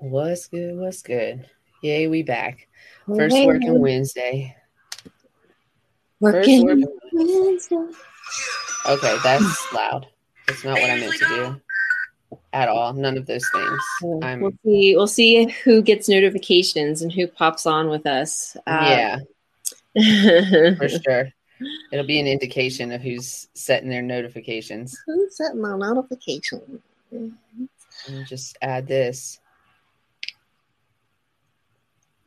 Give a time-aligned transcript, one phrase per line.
[0.00, 0.76] What's good?
[0.76, 1.44] What's good?
[1.82, 2.68] Yay, we back.
[3.06, 4.56] First hey, working Wednesday.
[6.20, 7.76] Working working Wednesday.
[8.86, 10.06] Okay, that's loud.
[10.46, 11.60] That's not what I meant to do
[12.52, 12.92] at all.
[12.92, 13.82] None of those things.
[14.22, 14.94] I'm, we'll see.
[14.94, 18.56] We'll see who gets notifications and who pops on with us.
[18.68, 19.18] Um, yeah,
[20.76, 21.28] for sure.
[21.90, 24.96] It'll be an indication of who's setting their notifications.
[25.06, 26.80] Who's setting my notifications?
[28.28, 29.40] just add this.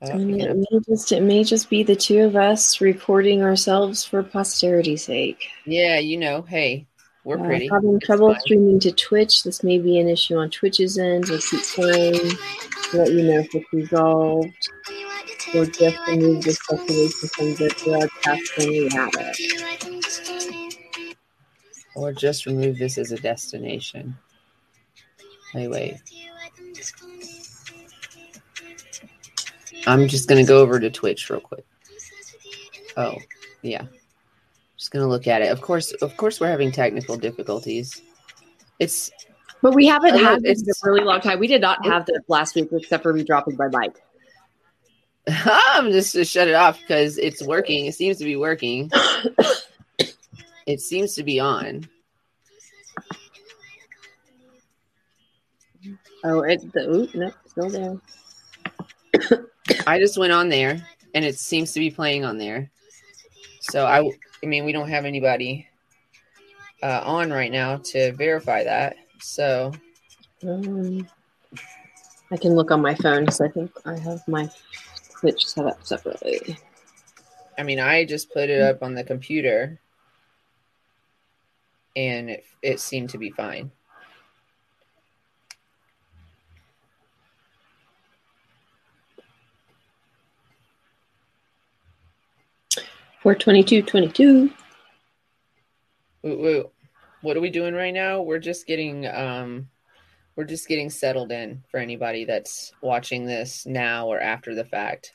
[0.04, 4.24] Uh, it, may just, it may just be the two of us recording ourselves for
[4.24, 5.48] posterity's sake.
[5.66, 6.88] Yeah, you know, hey,
[7.24, 7.70] we're uh, pretty.
[7.72, 8.42] Having it's trouble fine.
[8.42, 9.44] streaming to Twitch.
[9.44, 11.26] This may be an issue on Twitch's end.
[11.30, 12.32] We'll keep saying,
[12.94, 14.70] let you know if it's resolved.
[15.54, 19.38] Or just remove this destination from the broadcast when we have it.
[21.96, 24.18] Or just remove this as a destination.
[25.54, 25.98] Wait, wait.
[29.88, 31.66] I'm just gonna go over to Twitch real quick.
[32.98, 33.16] Oh,
[33.62, 33.86] yeah.
[34.78, 35.52] Just gonna look at it.
[35.52, 38.02] Of course, of course, we're having technical difficulties.
[38.80, 39.12] It's,
[39.62, 41.40] but we haven't had this in a really long time.
[41.40, 41.90] We did not oh.
[41.90, 44.02] have this last week, except for me dropping my mic.
[45.28, 47.86] I'm just to shut it off because it's working.
[47.86, 48.90] It seems to be working.
[50.66, 51.88] it seems to be on.
[56.24, 59.48] Oh, it's the ooh, no, still there.
[59.92, 62.72] I just went on there and it seems to be playing on there.
[63.60, 64.10] So I,
[64.42, 65.68] I mean, we don't have anybody
[66.82, 68.96] uh, on right now to verify that.
[69.20, 69.74] So
[70.48, 71.06] um,
[72.32, 74.50] I can look on my phone because I think I have my
[75.20, 76.58] Twitch set up separately.
[77.58, 79.78] I mean, I just put it up on the computer
[81.98, 83.72] and it, it seemed to be fine.
[93.22, 94.52] Four twenty-two twenty-two.
[96.24, 96.72] Woo, woo.
[97.22, 98.24] What are we doing right now?
[98.24, 99.70] We're just getting um
[100.36, 105.14] we're just getting settled in for anybody that's watching this now or after the fact.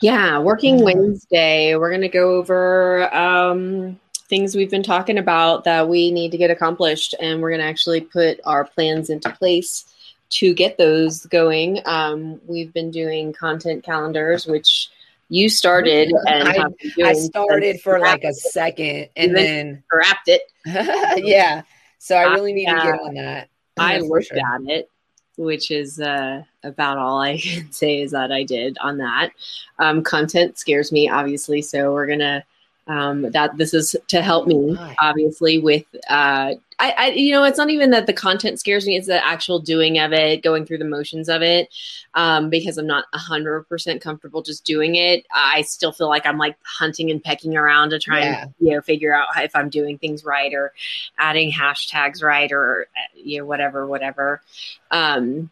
[0.00, 1.76] Yeah, working Wednesday.
[1.76, 6.50] We're gonna go over um things we've been talking about that we need to get
[6.50, 9.84] accomplished and we're gonna actually put our plans into place
[10.30, 11.80] to get those going.
[11.84, 14.88] Um, we've been doing content calendars, which
[15.32, 16.66] you started and I,
[17.02, 20.42] I started for like a second and then wrapped it.
[21.24, 21.62] yeah.
[21.96, 23.48] So I really need to get on that.
[23.78, 24.36] I worked sure.
[24.36, 24.90] at it,
[25.38, 29.30] which is uh, about all I can say is that I did on that.
[29.78, 31.62] Um, content scares me, obviously.
[31.62, 32.44] So we're going to
[32.88, 37.58] um, that this is to help me obviously with uh, I, I, you know it's
[37.58, 40.78] not even that the content scares me it's the actual doing of it going through
[40.78, 41.72] the motions of it.
[42.14, 45.24] Um, because i'm not 100% comfortable just doing it.
[45.32, 48.42] I still feel like i'm like hunting and pecking around to try yeah.
[48.42, 50.72] and you know figure out if i'm doing things right or
[51.18, 54.42] adding hashtags right or uh, you know whatever whatever.
[54.90, 55.50] Um,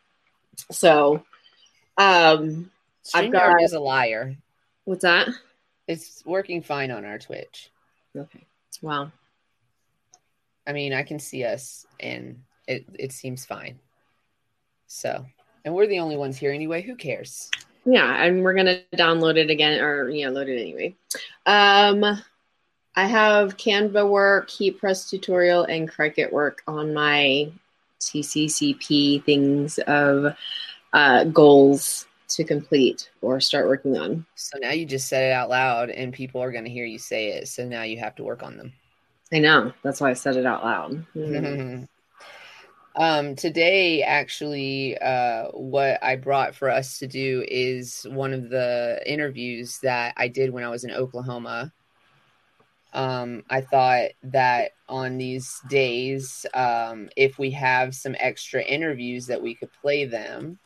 [0.70, 1.24] so
[1.96, 2.70] um
[3.14, 4.34] i've got is a liar.
[4.84, 5.28] What's that
[5.90, 7.70] it's working fine on our Twitch.
[8.16, 8.46] Okay.
[8.80, 9.10] Wow.
[10.66, 13.80] I mean, I can see us and it, it seems fine.
[14.86, 15.26] So,
[15.64, 16.82] and we're the only ones here anyway.
[16.82, 17.50] Who cares?
[17.84, 20.94] Yeah, and we're gonna download it again, or yeah, load it anyway.
[21.46, 22.04] Um,
[22.94, 27.50] I have Canva work, heat press tutorial, and Cricut work on my
[28.00, 30.36] TCCP things of
[30.92, 32.06] uh, goals
[32.36, 34.26] to complete or start working on.
[34.34, 36.98] So now you just said it out loud and people are going to hear you
[36.98, 37.48] say it.
[37.48, 38.72] So now you have to work on them.
[39.32, 39.72] I know.
[39.82, 41.06] That's why I said it out loud.
[41.14, 41.88] Mm.
[42.96, 49.00] um, today, actually, uh, what I brought for us to do is one of the
[49.06, 51.72] interviews that I did when I was in Oklahoma.
[52.92, 59.40] Um, I thought that on these days, um, if we have some extra interviews, that
[59.40, 60.58] we could play them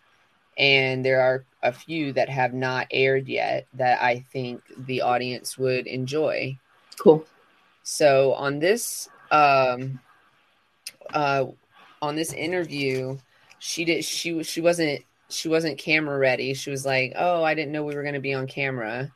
[0.57, 5.59] and there are a few that have not aired yet that I think the audience
[5.59, 6.59] would enjoy.
[6.99, 7.25] Cool.
[7.83, 10.01] So on this um
[11.13, 11.47] uh
[12.03, 13.19] on this interview,
[13.59, 16.55] she did she she wasn't she wasn't camera ready.
[16.55, 19.11] She was like, "Oh, I didn't know we were going to be on camera."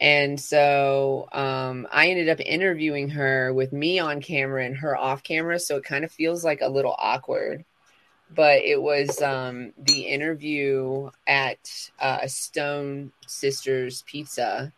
[0.00, 5.22] And so um, I ended up interviewing her with me on camera and her off
[5.22, 5.58] camera.
[5.58, 7.66] So it kind of feels like a little awkward
[8.34, 14.72] but it was um, the interview at uh, Stone Sisters Pizza.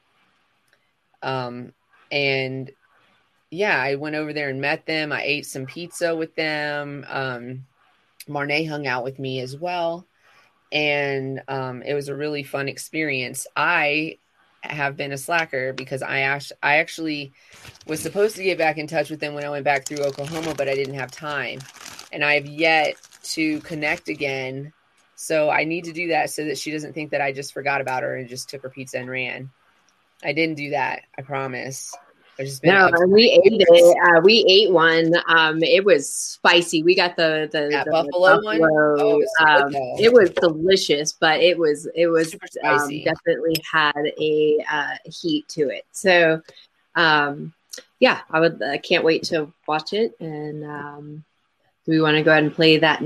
[1.22, 1.72] Um,
[2.10, 2.70] and
[3.50, 5.12] yeah, I went over there and met them.
[5.12, 7.04] I ate some pizza with them.
[7.08, 7.66] Um,
[8.28, 10.06] Marnay hung out with me as well.
[10.72, 13.46] and um, it was a really fun experience.
[13.56, 14.18] I
[14.62, 17.32] have been a slacker because I act- I actually
[17.86, 20.54] was supposed to get back in touch with them when I went back through Oklahoma,
[20.56, 21.60] but I didn't have time,
[22.12, 24.72] and I have yet to connect again.
[25.14, 27.80] So I need to do that so that she doesn't think that I just forgot
[27.80, 29.50] about her and just took her pizza and ran.
[30.24, 31.02] I didn't do that.
[31.16, 31.94] I promise.
[32.64, 33.96] No, we ate it.
[34.08, 35.12] Uh, we ate one.
[35.28, 36.82] Um, it was spicy.
[36.82, 38.60] We got the the, the buffalo, buffalo, one.
[38.62, 42.34] Oh, it, was um, it was delicious, but it was it was
[42.64, 45.84] um, definitely had a uh, heat to it.
[45.92, 46.40] So,
[46.96, 47.52] um,
[48.00, 48.62] yeah, I would.
[48.62, 50.18] I can't wait to watch it.
[50.18, 51.24] And um,
[51.84, 53.02] do we want to go ahead and play that?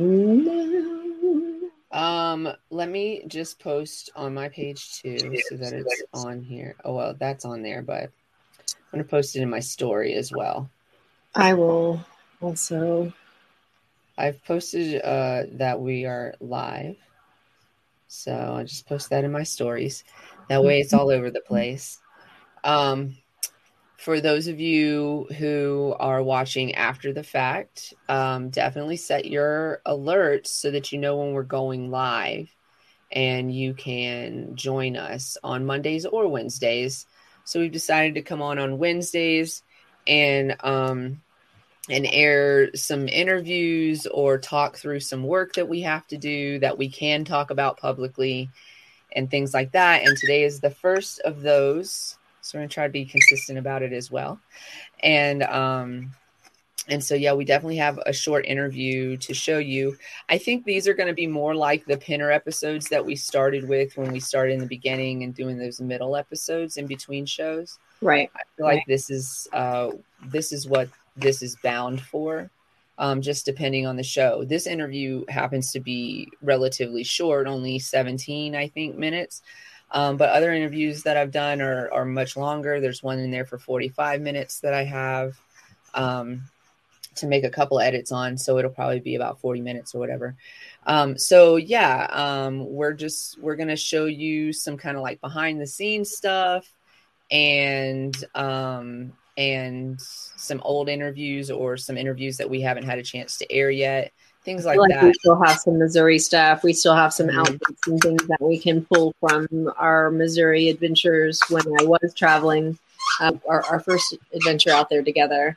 [1.93, 6.76] Um, let me just post on my page too, so that it's on here.
[6.84, 10.31] Oh well, that's on there, but I'm going to post it in my story as
[10.31, 10.70] well.
[11.34, 12.05] I will
[12.40, 13.12] also.
[14.19, 16.96] I've posted uh, that we are live.
[18.08, 20.05] So I just post that in my stories.
[20.49, 21.99] That way it's all over the place.
[22.64, 23.17] Um,
[23.97, 30.49] for those of you who are watching after the fact, um, definitely set your alerts
[30.49, 32.55] so that you know when we're going live
[33.11, 37.07] and you can join us on Mondays or Wednesdays
[37.47, 39.63] so we've decided to come on on Wednesdays
[40.07, 41.23] and um
[41.89, 46.77] and air some interviews or talk through some work that we have to do that
[46.77, 48.51] we can talk about publicly
[49.13, 50.03] and things like that.
[50.05, 52.19] And today is the first of those.
[52.47, 54.41] So we're gonna try to be consistent about it as well.
[55.01, 56.13] And um
[56.89, 59.97] and so yeah we definitely have a short interview to show you.
[60.29, 63.69] I think these are going to be more like the pinner episodes that we started
[63.69, 67.79] with when we started in the beginning and doing those middle episodes in between shows.
[68.01, 68.31] Right.
[68.37, 69.91] I feel like this is uh
[70.27, 72.51] this is what this is bound for
[72.99, 74.45] um, just depending on the show.
[74.45, 79.43] This interview happens to be relatively short only 17 i think minutes
[79.93, 82.81] um, but other interviews that i've done are, are much longer.
[82.81, 85.38] There's one in there for 45 minutes that i have
[85.94, 86.43] um,
[87.17, 90.37] to make a couple edits on so it'll probably be about 40 minutes or whatever.
[90.87, 95.61] Um, so yeah um, we're just we're gonna show you some kind of like behind
[95.61, 96.71] the scenes stuff
[97.31, 103.38] and um, and some old interviews or some interviews that we haven't had a chance
[103.38, 104.12] to air yet
[104.47, 107.41] things like, like that we still have some missouri stuff we still have some mm-hmm.
[107.41, 109.47] outfits and things that we can pull from
[109.77, 112.79] our missouri adventures when i was traveling
[113.21, 115.57] uh, our, our first adventure out there together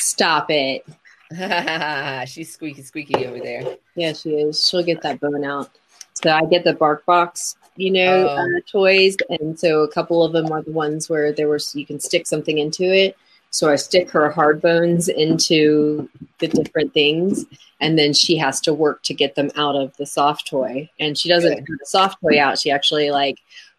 [0.00, 0.84] Stop it.
[2.28, 3.76] She's squeaky squeaky over there.
[3.94, 4.66] Yeah, she is.
[4.66, 5.70] She'll get that bone out.
[6.14, 8.60] So I get the bark box, you know, uh, oh.
[8.70, 12.00] toys, and so a couple of them are the ones where there was you can
[12.00, 13.16] stick something into it.
[13.50, 16.08] So I stick her hard bones into
[16.38, 17.44] the different things,
[17.80, 20.88] and then she has to work to get them out of the soft toy.
[21.00, 22.58] And she doesn't get the soft toy out.
[22.58, 23.38] She actually like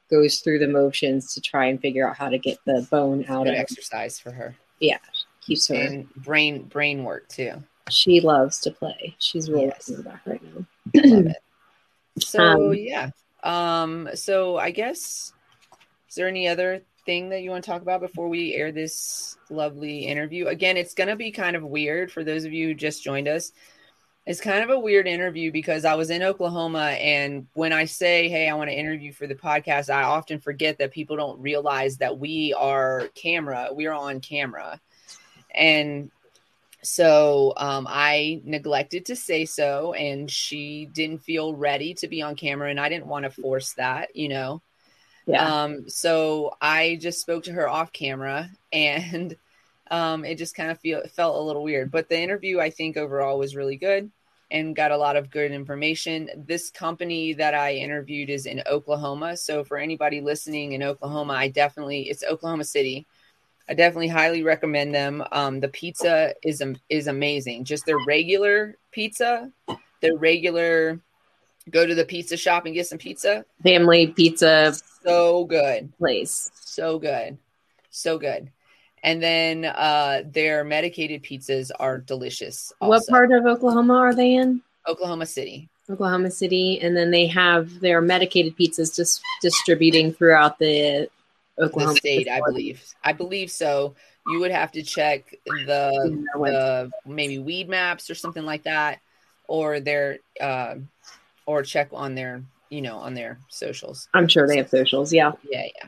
[0.10, 3.46] goes through the motions to try and figure out how to get the bone out
[3.46, 4.56] Good of exercise for her.
[4.80, 4.98] Yeah,
[5.40, 7.54] keeps her and brain brain work too.
[7.90, 9.16] She loves to play.
[9.20, 9.90] She's really yes.
[9.90, 10.66] back right now.
[11.02, 11.38] Love it.
[12.20, 13.12] So um, yeah.
[13.44, 14.10] Um.
[14.16, 15.32] So I guess
[16.10, 19.38] is there any other thing that you want to talk about before we air this
[19.50, 20.48] lovely interview?
[20.48, 23.27] Again, it's going to be kind of weird for those of you who just joined
[23.27, 23.51] us.
[24.25, 28.30] It's kind of a weird interview because I was in Oklahoma, and when I say,
[28.30, 31.98] Hey, I want to interview for the podcast, I often forget that people don't realize
[31.98, 34.80] that we are camera, we are on camera.
[35.53, 36.12] And
[36.82, 42.38] so um, I neglected to say so, and she didn't feel ready to be on
[42.38, 44.62] camera, and I didn't want to force that, you know.
[45.25, 45.63] Yeah.
[45.63, 49.36] Um, so I just spoke to her off camera, and
[49.90, 51.92] um, it just kind of feel felt a little weird.
[51.92, 54.12] But the interview, I think, overall was really good
[54.50, 56.30] and got a lot of good information.
[56.36, 61.48] This company that I interviewed is in Oklahoma, so for anybody listening in Oklahoma, I
[61.48, 63.08] definitely it's Oklahoma City.
[63.70, 65.24] I definitely highly recommend them.
[65.32, 67.63] Um, the pizza is is amazing.
[67.63, 69.51] Just their regular pizza,
[70.01, 71.00] their regular
[71.70, 73.46] go to the pizza shop and get some pizza.
[73.63, 77.38] Family pizza, so good place, so good,
[77.89, 78.51] so good.
[79.03, 82.72] And then uh, their medicated pizzas are delicious.
[82.80, 82.89] Also.
[82.89, 84.62] What part of Oklahoma are they in?
[84.88, 85.70] Oklahoma City.
[85.89, 91.10] Oklahoma City, and then they have their medicated pizzas just distributing throughout the
[91.60, 92.84] Oklahoma the state, I believe.
[93.03, 93.96] I believe so.
[94.27, 99.00] You would have to check the, the maybe Weedmaps or something like that,
[99.48, 100.75] or their uh,
[101.45, 104.07] or check on their you know on their socials.
[104.13, 105.13] I'm sure they have socials.
[105.13, 105.33] Yeah.
[105.50, 105.88] Yeah, yeah.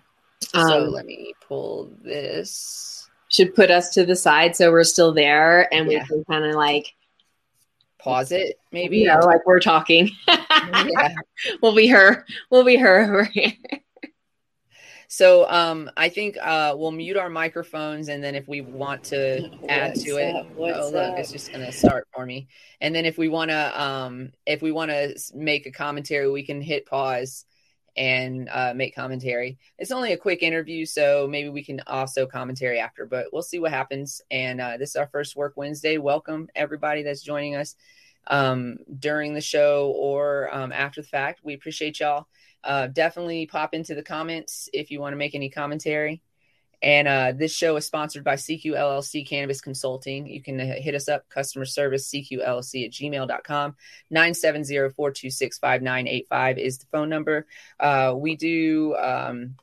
[0.53, 3.09] Um, so let me pull this.
[3.29, 6.01] Should put us to the side so we're still there and yeah.
[6.01, 6.93] we can kind of like
[7.97, 8.99] pause it maybe.
[8.99, 10.11] You know, like we're talking.
[10.27, 11.15] yeah.
[11.61, 12.25] we'll be her.
[12.51, 13.53] We'll be her over here.
[15.13, 19.47] So um, I think uh, we'll mute our microphones, and then if we want to
[19.69, 20.47] add What's to it.
[20.57, 21.19] Oh look, up?
[21.19, 22.47] it's just gonna start for me.
[22.81, 26.41] And then if we want to, um, if we want to make a commentary, we
[26.41, 27.45] can hit pause
[27.95, 29.59] and uh, make commentary.
[29.77, 33.05] It's only a quick interview, so maybe we can also commentary after.
[33.05, 34.19] But we'll see what happens.
[34.31, 35.99] And uh, this is our first Work Wednesday.
[35.99, 37.75] Welcome everybody that's joining us
[38.25, 41.41] um, during the show or um, after the fact.
[41.43, 42.25] We appreciate y'all
[42.63, 46.21] uh, definitely pop into the comments if you want to make any commentary.
[46.83, 50.27] And uh, this show is sponsored by CQ LLC Cannabis Consulting.
[50.27, 53.77] You can uh, hit us up, customer service, CQLLC at gmail.com.
[54.13, 57.47] 970-426-5985 is the phone number.
[57.79, 59.55] Uh, we do um,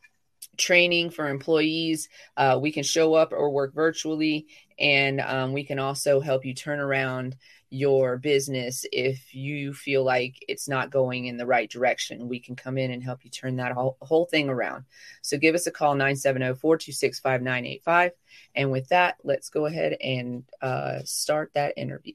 [0.57, 2.09] training for employees.
[2.39, 4.47] Uh, we can show up or work virtually.
[4.79, 7.37] And um, we can also help you turn around
[7.71, 12.29] your business if you feel like it's not going in the right direction.
[12.29, 14.85] We can come in and help you turn that whole, whole thing around.
[15.23, 18.11] So give us a call 970-426-5985
[18.55, 22.15] and with that let's go ahead and uh, start that interview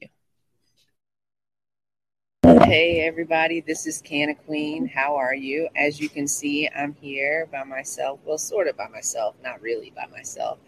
[2.66, 4.88] Hey everybody, this is Canna Queen.
[4.88, 5.68] How are you?
[5.76, 8.18] As you can see, I'm here by myself.
[8.24, 10.58] Well, sort of by myself, not really by myself.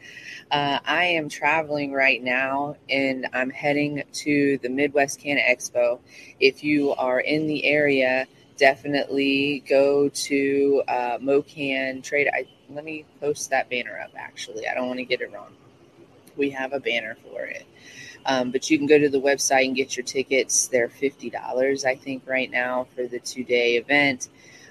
[0.52, 5.98] Uh, I am traveling right now and I'm heading to the Midwest Canna Expo.
[6.38, 12.28] If you are in the area, definitely go to uh, MoCannTrade.
[12.32, 14.68] I, let me post that banner up actually.
[14.68, 15.50] I don't want to get it wrong.
[16.36, 17.66] We have a banner for it.
[18.26, 20.68] Um, but you can go to the website and get your tickets.
[20.68, 24.28] They're $50, I think, right now for the two day event.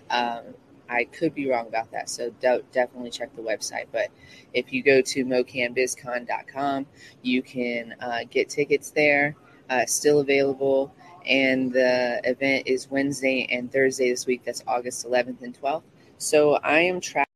[0.10, 0.44] Um,
[0.90, 3.88] I could be wrong about that, so de- definitely check the website.
[3.92, 4.10] But
[4.54, 6.86] if you go to mocannbizcon.com,
[7.22, 9.36] you can uh, get tickets there,
[9.70, 10.94] uh, still available.
[11.26, 14.44] And the event is Wednesday and Thursday this week.
[14.46, 15.84] That's August 11th and 12th.
[16.18, 17.27] So I am traveling.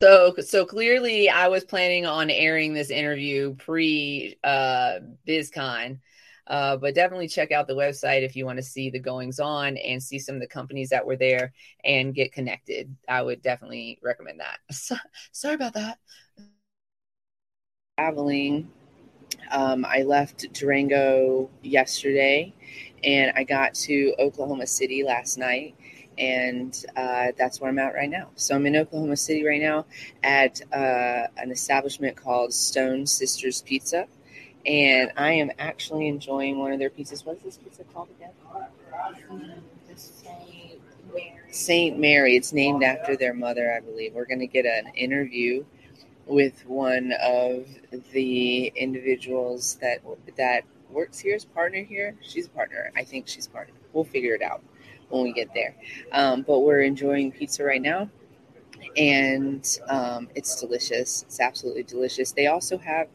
[0.00, 5.98] So, so clearly, I was planning on airing this interview pre uh, BizCon,
[6.46, 9.76] uh, but definitely check out the website if you want to see the goings on
[9.76, 11.52] and see some of the companies that were there
[11.84, 12.94] and get connected.
[13.08, 14.58] I would definitely recommend that.
[14.72, 14.94] So,
[15.32, 15.98] sorry about that.
[17.98, 18.70] Traveling,
[19.50, 22.54] um, I left Durango yesterday,
[23.02, 25.74] and I got to Oklahoma City last night
[26.18, 28.28] and uh, that's where I'm at right now.
[28.34, 29.86] So I'm in Oklahoma City right now
[30.22, 34.06] at uh, an establishment called Stone Sisters Pizza,
[34.66, 37.24] and I am actually enjoying one of their pizzas.
[37.24, 38.30] What is this pizza called again?
[41.50, 42.36] Saint Mary.
[42.36, 44.14] It's named after their mother, I believe.
[44.14, 45.64] We're going to get an interview
[46.26, 47.66] with one of
[48.12, 50.00] the individuals that
[50.36, 52.16] that works here as partner here.
[52.20, 52.90] She's a partner.
[52.96, 53.74] I think she's partner.
[53.92, 54.62] We'll figure it out
[55.08, 55.74] when we get there.
[56.12, 58.08] Um, but we're enjoying pizza right now,
[58.96, 61.24] and um, it's delicious.
[61.26, 62.32] It's absolutely delicious.
[62.32, 63.08] They also have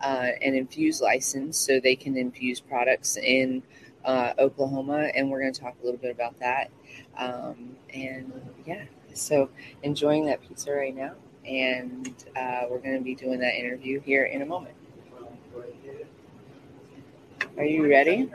[0.00, 3.62] uh, an infuse license, so they can infuse products in
[4.04, 6.70] uh, Oklahoma, and we're going to talk a little bit about that.
[7.16, 8.32] Um, and
[8.66, 9.50] yeah, so
[9.82, 11.14] enjoying that pizza right now,
[11.46, 14.74] and uh, we're going to be doing that interview here in a moment.
[17.56, 18.30] Are you ready?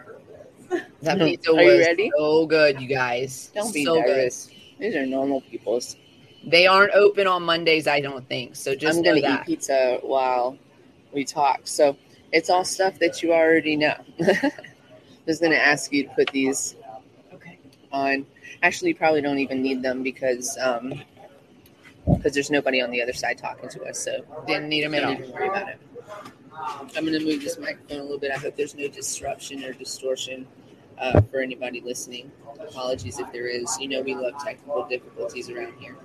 [1.01, 2.11] That pizza Are you was ready?
[2.17, 3.51] so good, you guys.
[3.53, 4.49] Don't be so nervous.
[4.79, 5.95] These are normal people's.
[6.43, 8.55] They aren't open on Mondays, I don't think.
[8.55, 9.45] So just I'm going to eat that.
[9.45, 10.57] pizza while
[11.13, 11.61] we talk.
[11.63, 11.97] So
[12.31, 13.95] it's all stuff that you already know.
[14.19, 14.51] I
[15.25, 16.75] Just going to ask you to put these
[17.33, 17.57] Okay.
[17.91, 18.25] on.
[18.61, 21.01] Actually, you probably don't even need them because um,
[22.05, 23.99] because there's nobody on the other side talking to us.
[24.03, 25.19] So Didn't need them at don't all.
[25.23, 25.79] even worry about it.
[26.59, 28.31] I'm going to move this microphone a little bit.
[28.31, 30.47] I hope there's no disruption or distortion
[30.97, 32.31] uh, for anybody listening.
[32.59, 33.77] Apologies if there is.
[33.79, 35.95] You know, we love technical difficulties around here.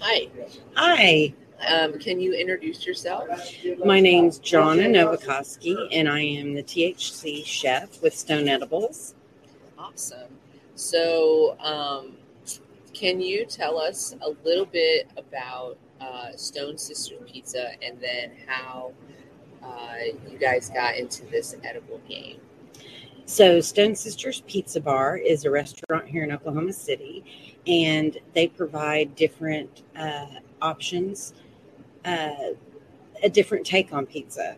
[0.00, 0.28] Hi.
[0.74, 1.34] Hi,
[1.68, 3.28] Um, can you introduce yourself?
[3.84, 9.14] my name's Jonna Novakoski, and I am the THC chef with Stone Edibles.
[9.78, 10.28] Awesome.
[10.76, 12.16] So, um,
[12.94, 18.92] can you tell us a little bit about uh, Stone Sister Pizza and then how
[19.62, 19.94] uh,
[20.30, 22.40] you guys got into this edible game?
[23.26, 27.24] So, Stone Sisters Pizza Bar is a restaurant here in Oklahoma City,
[27.66, 30.26] and they provide different uh,
[30.62, 31.34] options,
[32.06, 32.54] uh,
[33.22, 34.56] a different take on pizza.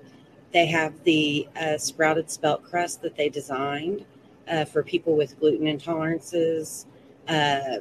[0.52, 4.04] They have the uh, sprouted spelt crust that they designed
[4.49, 6.87] uh, for people with gluten intolerances,
[7.26, 7.78] uh,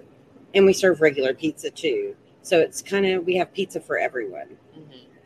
[0.56, 2.16] and we serve regular pizza too.
[2.42, 4.58] So it's kind of we have pizza for everyone.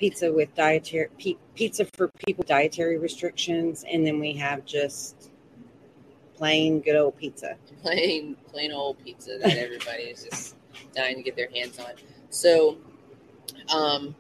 [0.04, 1.08] Pizza with dietary
[1.56, 5.32] pizza for people with dietary restrictions, and then we have just
[6.36, 7.56] plain good old pizza.
[7.82, 10.56] plain plain old pizza that everybody is just
[10.94, 11.94] dying to get their hands on.
[12.32, 12.80] So,
[13.74, 14.14] um,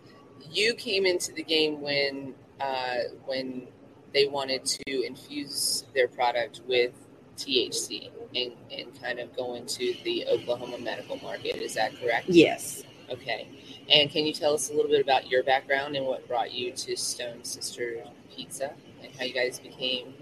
[0.49, 3.67] you came into the game when uh, when
[4.13, 6.93] they wanted to infuse their product with
[7.35, 11.57] THC and, and kind of go into the Oklahoma medical market.
[11.57, 12.29] Is that correct?
[12.29, 12.83] Yes.
[13.09, 13.49] Okay.
[13.89, 16.71] And can you tell us a little bit about your background and what brought you
[16.71, 18.03] to Stone Sister
[18.35, 20.13] Pizza and how you guys became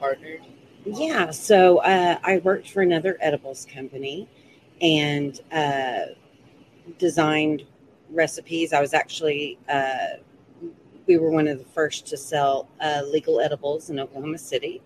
[0.00, 0.40] partnered?
[0.84, 1.30] Yeah.
[1.30, 4.28] So uh, I worked for another edibles company
[4.80, 6.06] and uh,
[6.98, 7.64] designed
[8.10, 8.72] recipes.
[8.72, 10.18] I was actually, uh,
[11.06, 14.82] we were one of the first to sell uh, legal edibles in Oklahoma City.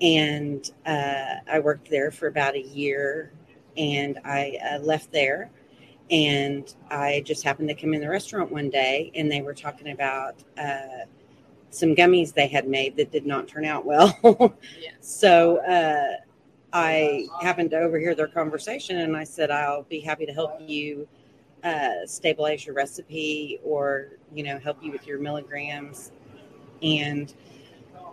[0.00, 3.32] And uh, I worked there for about a year
[3.76, 5.50] and I uh, left there.
[6.12, 9.92] And I just happened to come in the restaurant one day and they were talking
[9.92, 11.06] about uh,
[11.70, 14.18] some gummies they had made that did not turn out well.
[14.78, 14.94] Yes.
[15.00, 16.18] so uh,
[16.72, 21.08] I happened to overhear their conversation and I said, I'll be happy to help you
[21.64, 26.12] uh, stabilize your recipe or, you know, help you with your milligrams.
[26.82, 27.32] And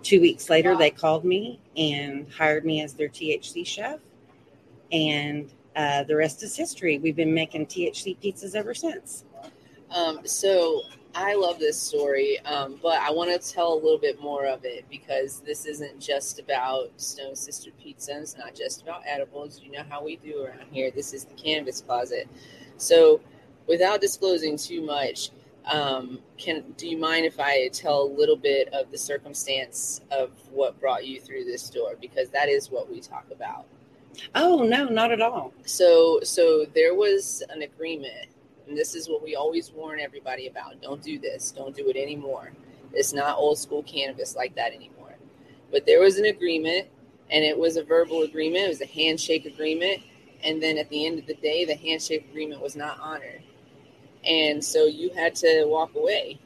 [0.04, 4.00] two weeks later, they called me and hired me as their THC chef.
[4.92, 6.98] And uh, the rest is history.
[6.98, 9.26] We've been making THC pizzas ever since.
[9.92, 10.84] Um, so
[11.16, 14.64] I love this story, um, but I want to tell a little bit more of
[14.64, 18.20] it because this isn't just about Stone Sister Pizza.
[18.20, 19.60] It's not just about edibles.
[19.64, 20.92] You know how we do around here.
[20.92, 22.28] This is the Canvas Closet.
[22.78, 23.22] So,
[23.68, 25.32] without disclosing too much,
[25.66, 30.32] um, can do you mind if I tell a little bit of the circumstance of
[30.52, 31.96] what brought you through this door?
[32.00, 33.66] Because that is what we talk about.
[34.36, 35.54] Oh, no, not at all.
[35.66, 38.28] So, so there was an agreement,
[38.68, 41.98] and this is what we always warn everybody about: don't do this, don't do it
[41.98, 42.52] anymore.
[42.94, 45.16] It's not old school cannabis like that anymore.
[45.72, 46.88] But there was an agreement,
[47.30, 48.66] and it was a verbal agreement.
[48.66, 50.02] It was a handshake agreement,
[50.44, 53.44] and then at the end of the day, the handshake agreement was not honored,
[54.24, 56.40] and so you had to walk away.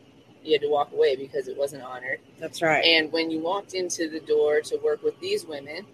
[0.44, 2.20] You had to walk away because it wasn't honored.
[2.40, 2.84] That's right.
[2.84, 5.86] And when you walked into the door to work with these women,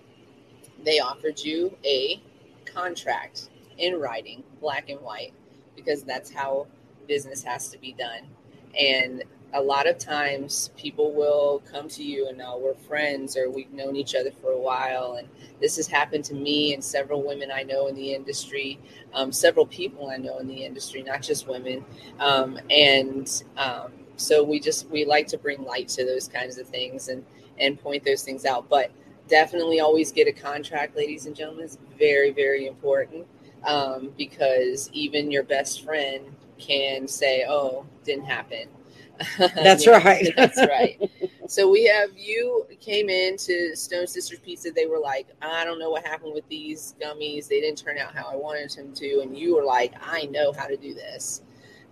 [0.84, 2.22] they offered you a
[2.66, 5.34] contract in writing, black and white,
[5.76, 6.68] because that's how
[7.08, 8.28] business has to be done.
[8.80, 13.50] And a lot of times people will come to you and now we're friends or
[13.50, 15.16] we've known each other for a while.
[15.18, 15.28] And
[15.60, 18.80] this has happened to me and several women I know in the industry,
[19.14, 21.84] um, several people I know in the industry, not just women.
[22.20, 26.68] Um, and um, so we just, we like to bring light to those kinds of
[26.68, 27.26] things and,
[27.58, 28.70] and point those things out.
[28.70, 28.92] But
[29.30, 31.66] definitely always get a contract, ladies and gentlemen.
[31.66, 33.28] It's very, very important
[33.66, 36.26] um, because even your best friend
[36.60, 38.68] can say, "Oh, didn't happen."
[39.38, 40.34] That's You know, right.
[40.38, 41.00] That's right.
[41.48, 44.72] So we have you came in to Stone Sisters Pizza.
[44.72, 47.48] They were like, "I don't know what happened with these gummies.
[47.48, 50.52] They didn't turn out how I wanted them to," and you were like, "I know
[50.54, 51.42] how to do this."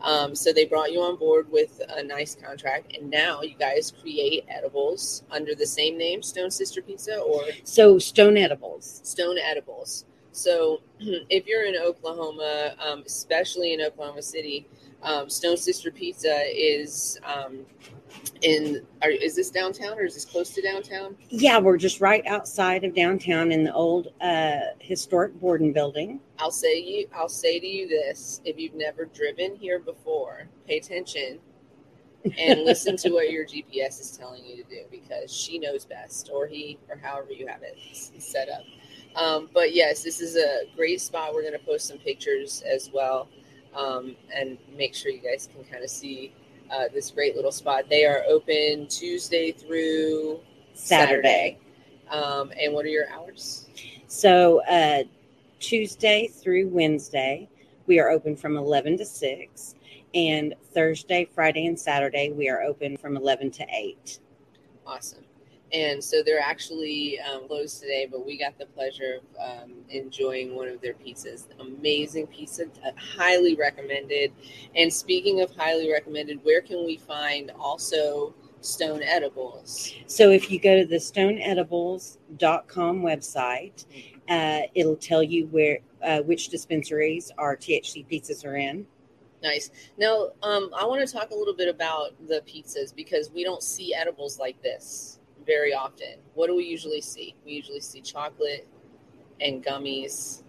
[0.01, 3.91] Um, so they brought you on board with a nice contract, and now you guys
[4.01, 9.01] create edibles under the same name, Stone Sister Pizza, or So, stone edibles.
[9.03, 10.05] Stone Edibles.
[10.31, 14.67] So if you're in Oklahoma, um, especially in Oklahoma City,
[15.01, 17.19] um, Stone Sister Pizza is
[18.41, 18.85] in.
[19.01, 21.15] Are, is this downtown or is this close to downtown?
[21.29, 26.19] Yeah, we're just right outside of downtown in the old uh, historic Borden building.
[26.39, 27.07] I'll say you.
[27.13, 31.39] I'll say to you this: if you've never driven here before, pay attention
[32.37, 36.29] and listen to what your GPS is telling you to do because she knows best,
[36.33, 38.63] or he, or however you have it set up.
[39.15, 41.33] Um, but yes, this is a great spot.
[41.33, 43.29] We're going to post some pictures as well,
[43.75, 46.33] um, and make sure you guys can kind of see
[46.71, 47.85] uh, this great little spot.
[47.89, 50.39] They are open Tuesday through
[50.73, 51.59] Saturday.
[52.09, 53.67] Um, and what are your hours?
[54.07, 55.03] So, uh,
[55.59, 57.49] Tuesday through Wednesday,
[57.87, 59.75] we are open from 11 to 6.
[60.13, 64.19] And Thursday, Friday, and Saturday, we are open from 11 to 8.
[64.85, 65.26] Awesome.
[65.73, 70.55] And so they're actually um, closed today, but we got the pleasure of um, enjoying
[70.55, 71.47] one of their pizzas.
[71.59, 74.31] Amazing pizza, uh, highly recommended.
[74.75, 79.93] And speaking of highly recommended, where can we find also Stone Edibles?
[80.07, 83.85] So, if you go to the stoneedibles.com website,
[84.29, 88.87] uh, it'll tell you where uh, which dispensaries our THC pizzas are in.
[89.43, 89.69] Nice.
[89.97, 93.61] Now, um, I want to talk a little bit about the pizzas because we don't
[93.61, 96.15] see edibles like this very often.
[96.33, 97.35] What do we usually see?
[97.45, 98.67] We usually see chocolate
[99.39, 100.43] and gummies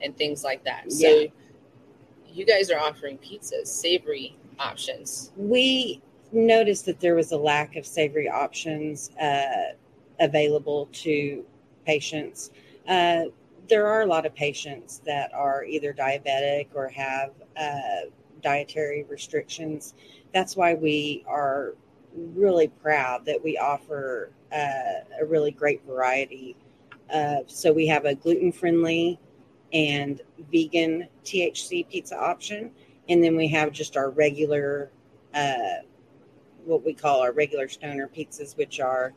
[0.00, 0.92] and things like that.
[0.92, 1.26] So, Yeah.
[2.32, 5.30] you guys are offering pizzas, savory options.
[5.36, 9.74] We noticed that there was a lack of savory options uh,
[10.20, 11.44] available to
[11.86, 12.50] patients.
[12.88, 13.26] Uh,
[13.68, 18.08] there are a lot of patients that are either diabetic or have uh,
[18.42, 19.94] dietary restrictions.
[20.32, 21.74] That's why we are
[22.14, 26.56] really proud that we offer uh, a really great variety.
[27.46, 29.18] so we have a gluten friendly
[29.74, 30.22] and
[30.52, 32.70] vegan THC pizza option,
[33.08, 34.90] and then we have just our regular,
[35.34, 35.82] uh,
[36.64, 39.12] what we call our regular stoner pizzas, which are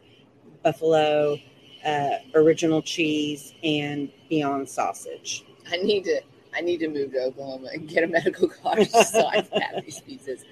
[0.63, 1.37] buffalo,
[1.85, 5.45] uh, original cheese, and beyond sausage.
[5.71, 6.21] I need to
[6.55, 9.85] I need to move to Oklahoma and get a medical card so I can have
[9.85, 10.43] these pizzas.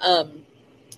[0.00, 0.46] Um,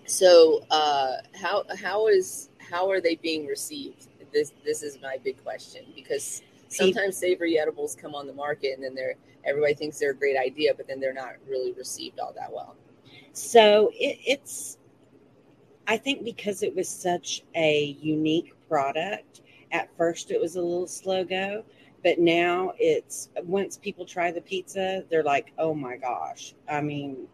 [0.07, 4.09] so uh, how how is how are they being received?
[4.33, 8.83] This this is my big question because sometimes savory edibles come on the market and
[8.83, 12.33] then they're everybody thinks they're a great idea, but then they're not really received all
[12.35, 12.77] that well.
[13.33, 14.79] So it, it's
[15.87, 20.87] I think because it was such a unique product, at first it was a little
[20.87, 21.65] slow go,
[22.03, 26.55] but now it's once people try the pizza, they're like, oh my gosh.
[26.69, 27.27] I mean,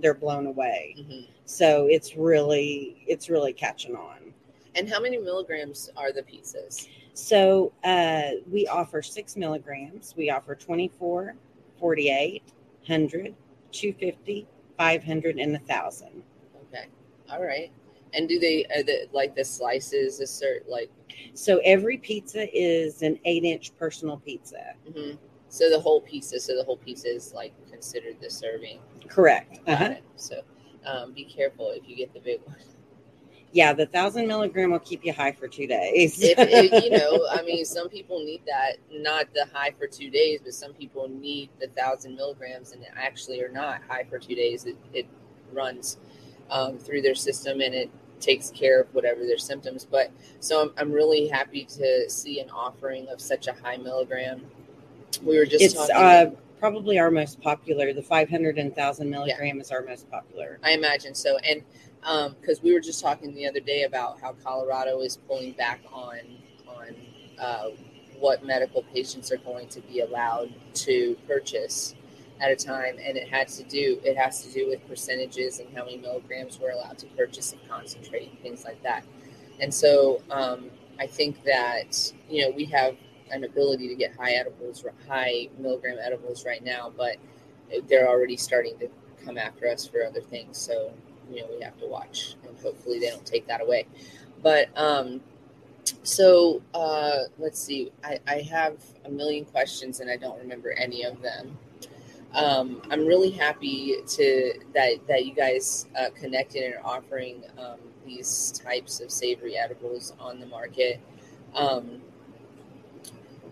[0.00, 0.96] they're blown away.
[0.98, 1.32] Mm-hmm.
[1.44, 4.32] So it's really it's really catching on.
[4.74, 6.88] And how many milligrams are the pieces?
[7.14, 10.14] So uh, we offer six milligrams.
[10.18, 11.34] We offer 24,
[11.80, 12.42] 48,
[12.86, 13.34] 100,
[13.72, 16.22] 250, 500, and 1,000.
[16.68, 16.86] Okay.
[17.30, 17.72] All right.
[18.12, 20.90] And do they, uh, the, like the slices, a certain, like.
[21.32, 24.74] So every pizza is an eight inch personal pizza.
[24.86, 25.16] Mm-hmm.
[25.56, 28.80] So the whole pizza, so the whole pizza is like considered the serving.
[29.08, 29.60] Correct.
[29.66, 29.94] Uh-huh.
[30.16, 30.42] So
[30.84, 32.56] um, be careful if you get the big one
[33.56, 36.20] yeah, the thousand milligram will keep you high for two days.
[36.22, 40.10] if, if, you know, I mean, some people need that, not the high for two
[40.10, 44.34] days, but some people need the thousand milligrams and actually are not high for two
[44.34, 44.66] days.
[44.66, 45.06] It, it
[45.54, 45.96] runs
[46.50, 47.90] um, through their system and it
[48.20, 49.86] takes care of whatever their symptoms.
[49.90, 54.44] But so I'm, I'm really happy to see an offering of such a high milligram.
[55.22, 55.96] We were just it's, talking.
[55.96, 57.92] Uh, probably our most popular.
[57.92, 59.62] The 500 and 1000 milligram yeah.
[59.62, 60.58] is our most popular.
[60.62, 61.38] I imagine so.
[61.38, 61.62] And
[62.00, 65.80] because um, we were just talking the other day about how Colorado is pulling back
[65.92, 66.20] on
[66.68, 66.94] on
[67.40, 67.68] uh,
[68.18, 71.94] what medical patients are going to be allowed to purchase
[72.40, 75.74] at a time, and it had to do it has to do with percentages and
[75.76, 79.04] how many milligrams we're allowed to purchase of concentrate and things like that.
[79.58, 82.96] And so um, I think that you know we have
[83.30, 87.16] an ability to get high edibles, high milligram edibles right now, but
[87.88, 88.88] they're already starting to
[89.24, 90.56] come after us for other things.
[90.56, 90.92] So
[91.30, 93.86] you know we have to watch, and hopefully they don't take that away.
[94.42, 95.20] But um,
[96.02, 97.92] so uh, let's see.
[98.04, 101.58] I, I have a million questions, and I don't remember any of them.
[102.34, 107.78] Um, I'm really happy to that that you guys uh, connected and are offering um,
[108.04, 111.00] these types of savory edibles on the market.
[111.54, 112.02] Um,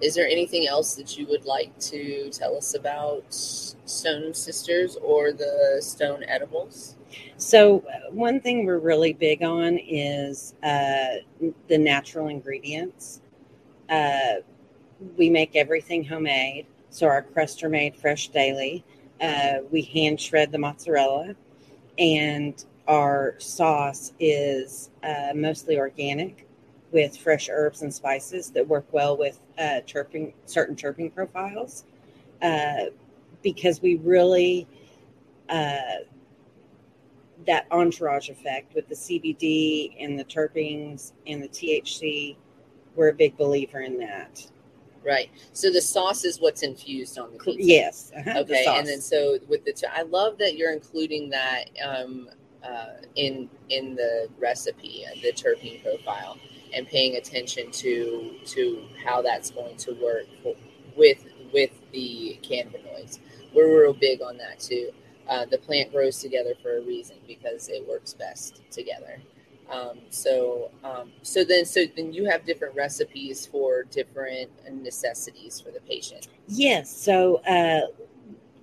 [0.04, 5.32] is there anything else that you would like to tell us about Stone Sisters or
[5.32, 6.96] the Stone Edibles?
[7.38, 11.22] So, uh, one thing we're really big on is uh,
[11.68, 13.22] the natural ingredients.
[13.88, 14.42] Uh,
[15.16, 16.66] we make everything homemade.
[16.90, 18.84] So, our crusts are made fresh daily.
[19.22, 21.34] Uh, we hand shred the mozzarella,
[21.98, 26.46] and our sauce is uh, mostly organic
[26.92, 31.84] with fresh herbs and spices that work well with uh, terping, certain terpene profiles
[33.42, 34.66] because we really
[37.46, 42.36] that entourage effect with the CBD and the terpenes and the THC.
[42.94, 44.46] We're a big believer in that.
[45.04, 45.30] Right.
[45.52, 47.62] So the sauce is what's infused on the pizza.
[47.62, 48.12] Yes.
[48.16, 48.64] Uh-huh, okay.
[48.64, 52.30] The and then so with the, t- I love that you're including that um,
[52.62, 56.38] uh, in in the recipe, uh, the terpene profile,
[56.74, 60.26] and paying attention to to how that's going to work
[60.96, 63.18] with with the cannabinoids.
[63.54, 64.90] We're real big on that too
[65.28, 69.20] uh, the plant grows together for a reason because it works best together.
[69.70, 75.70] Um, so, um, so then, so then you have different recipes for different necessities for
[75.70, 76.28] the patient.
[76.48, 76.94] Yes.
[76.94, 77.86] So, uh,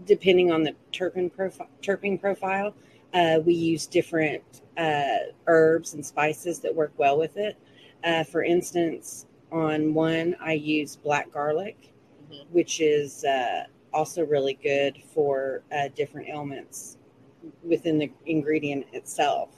[0.05, 2.75] depending on the terpene profile, terpene profile,
[3.13, 4.43] uh, we use different
[4.77, 7.57] uh, herbs and spices that work well with it.
[8.03, 11.93] Uh, for instance, on one, I use black garlic,
[12.31, 12.43] mm-hmm.
[12.51, 16.97] which is uh, also really good for uh, different ailments
[17.63, 19.49] within the ingredient itself.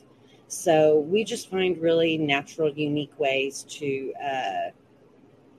[0.47, 4.71] So we just find really natural, unique ways to uh,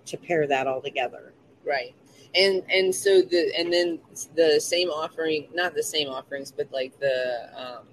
[0.06, 1.32] to pair that all together.
[1.66, 1.94] Right,
[2.34, 3.98] and and so the and then
[4.36, 7.86] the same offering, not the same offerings, but like the um,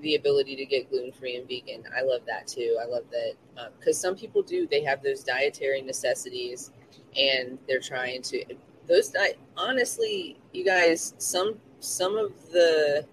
[0.00, 1.84] the ability to get gluten free and vegan.
[1.96, 2.78] I love that too.
[2.80, 3.34] I love that
[3.78, 4.66] because um, some people do.
[4.66, 6.72] They have those dietary necessities,
[7.16, 8.44] and they're trying to
[8.86, 9.08] those.
[9.08, 13.06] Di- honestly, you guys, some some of the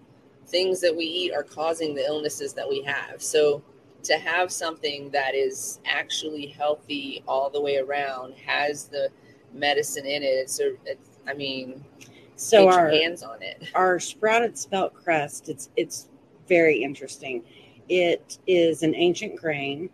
[0.46, 3.20] things that we eat are causing the illnesses that we have.
[3.22, 3.62] So
[4.04, 9.10] to have something that is actually healthy all the way around has the
[9.52, 10.26] medicine in it.
[10.26, 11.84] It's, a, it's I mean,
[12.36, 13.70] so our hands on it.
[13.74, 15.48] Our sprouted spelt crust.
[15.48, 16.08] It's it's
[16.48, 17.42] very interesting.
[17.88, 19.90] It is an ancient grain,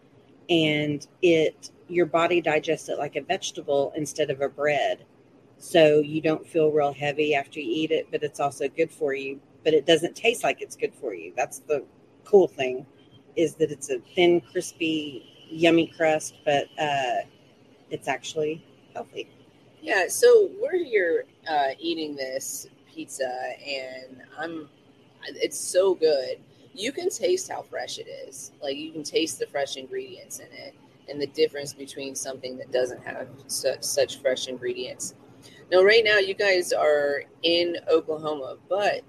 [0.48, 5.04] and it your body digests it like a vegetable instead of a bread.
[5.58, 9.14] So you don't feel real heavy after you eat it, but it's also good for
[9.14, 9.40] you.
[9.62, 11.32] But it doesn't taste like it's good for you.
[11.36, 11.84] That's the
[12.24, 12.86] cool thing,
[13.36, 17.26] is that it's a thin, crispy, yummy crust, but uh,
[17.90, 19.28] it's actually healthy.
[19.80, 20.08] Yeah.
[20.08, 23.30] So we're here uh, eating this pizza,
[23.64, 24.68] and I'm.
[25.26, 26.38] It's so good.
[26.74, 28.52] You can taste how fresh it is.
[28.62, 30.74] Like you can taste the fresh ingredients in it,
[31.08, 35.14] and the difference between something that doesn't have su- such fresh ingredients.
[35.70, 39.02] Now, right now, you guys are in Oklahoma, but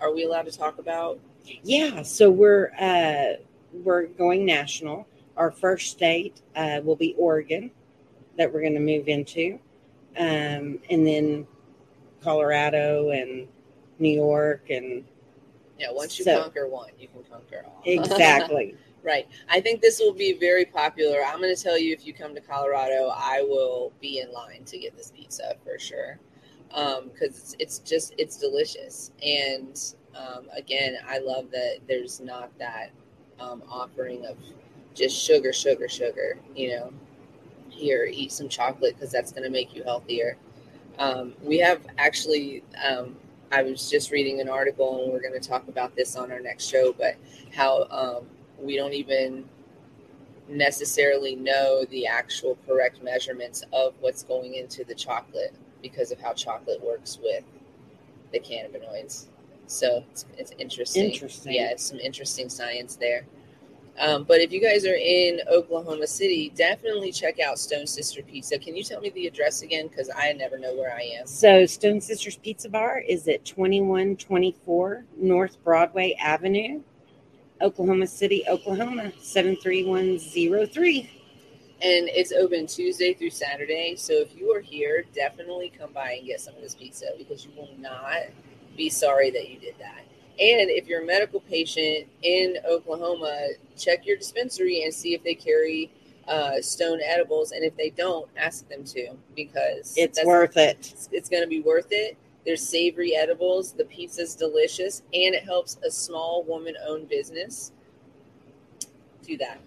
[0.00, 1.18] are we allowed to talk about?
[1.62, 2.02] Yeah.
[2.02, 3.40] So we're uh,
[3.72, 5.06] we're going national.
[5.36, 7.70] Our first state uh, will be Oregon,
[8.38, 9.58] that we're going to move into,
[10.18, 11.46] um, and then
[12.22, 13.46] Colorado and
[13.98, 15.04] New York and
[15.78, 15.88] yeah.
[15.92, 17.82] Once you so, conquer one, you can conquer all.
[17.84, 18.76] exactly.
[19.02, 19.28] Right.
[19.48, 21.18] I think this will be very popular.
[21.24, 24.64] I'm going to tell you if you come to Colorado, I will be in line
[24.64, 26.18] to get this pizza for sure.
[26.68, 29.12] Because um, it's, it's just, it's delicious.
[29.22, 29.80] And
[30.16, 32.90] um, again, I love that there's not that
[33.38, 34.36] um, offering of
[34.94, 36.38] just sugar, sugar, sugar.
[36.56, 36.92] You know,
[37.68, 40.36] here, eat some chocolate because that's going to make you healthier.
[40.98, 43.14] Um, we have actually, um,
[43.52, 46.40] I was just reading an article and we're going to talk about this on our
[46.40, 47.16] next show, but
[47.54, 48.26] how um,
[48.58, 49.48] we don't even
[50.48, 56.32] necessarily know the actual correct measurements of what's going into the chocolate because of how
[56.32, 57.44] chocolate works with
[58.32, 59.26] the cannabinoids.
[59.66, 61.10] So it's, it's interesting.
[61.10, 61.54] Interesting.
[61.54, 63.26] Yeah, it's some interesting science there.
[63.98, 68.58] Um, but if you guys are in Oklahoma City, definitely check out Stone Sister Pizza.
[68.58, 69.88] Can you tell me the address again?
[69.88, 71.26] Because I never know where I am.
[71.26, 76.82] So, Stone Sisters Pizza Bar is at 2124 North Broadway Avenue
[77.60, 81.10] Oklahoma City, Oklahoma, 73103.
[81.82, 83.96] And it's open Tuesday through Saturday.
[83.96, 87.44] So if you are here, definitely come by and get some of this pizza because
[87.44, 88.22] you will not
[88.76, 90.05] be sorry that you did that.
[90.38, 95.34] And if you're a medical patient in Oklahoma, check your dispensary and see if they
[95.34, 95.90] carry
[96.28, 97.52] uh, stone edibles.
[97.52, 100.92] And if they don't, ask them to because it's worth it.
[100.92, 102.18] It's, it's going to be worth it.
[102.44, 103.72] There's savory edibles.
[103.72, 107.72] The pizza's delicious, and it helps a small woman-owned business
[109.24, 109.60] do that.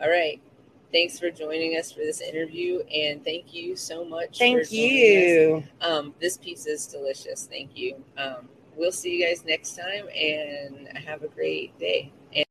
[0.00, 0.40] All right.
[0.92, 4.38] Thanks for joining us for this interview, and thank you so much.
[4.38, 5.64] Thank you.
[5.80, 7.48] Um, this pizza is delicious.
[7.50, 7.96] Thank you.
[8.16, 12.12] Um, we'll see you guys next time, and have a great day.
[12.34, 12.44] And-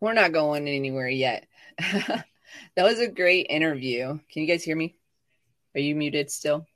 [0.00, 1.46] We're not going anywhere yet.
[1.78, 2.24] that
[2.76, 4.18] was a great interview.
[4.30, 4.94] Can you guys hear me?
[5.74, 6.66] Are you muted still?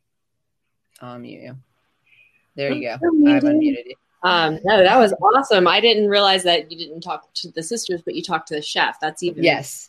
[1.01, 1.57] I'll mute you.
[2.57, 2.94] There you go.
[2.94, 3.94] I've unmuted you.
[4.24, 5.68] Um, no, that was awesome.
[5.68, 8.62] I didn't realize that you didn't talk to the sisters, but you talked to the
[8.62, 8.98] chef.
[9.01, 9.88] That's even yes,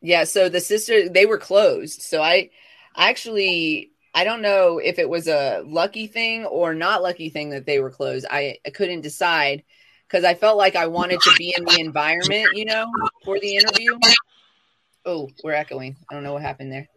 [0.00, 0.24] yeah.
[0.24, 2.02] So the sisters they were closed.
[2.02, 2.50] So I
[2.96, 7.66] actually I don't know if it was a lucky thing or not lucky thing that
[7.66, 8.24] they were closed.
[8.30, 9.62] I, I couldn't decide
[10.08, 12.86] because I felt like I wanted to be in the environment, you know,
[13.24, 13.98] for the interview.
[15.04, 15.96] Oh, we're echoing.
[16.10, 16.88] I don't know what happened there.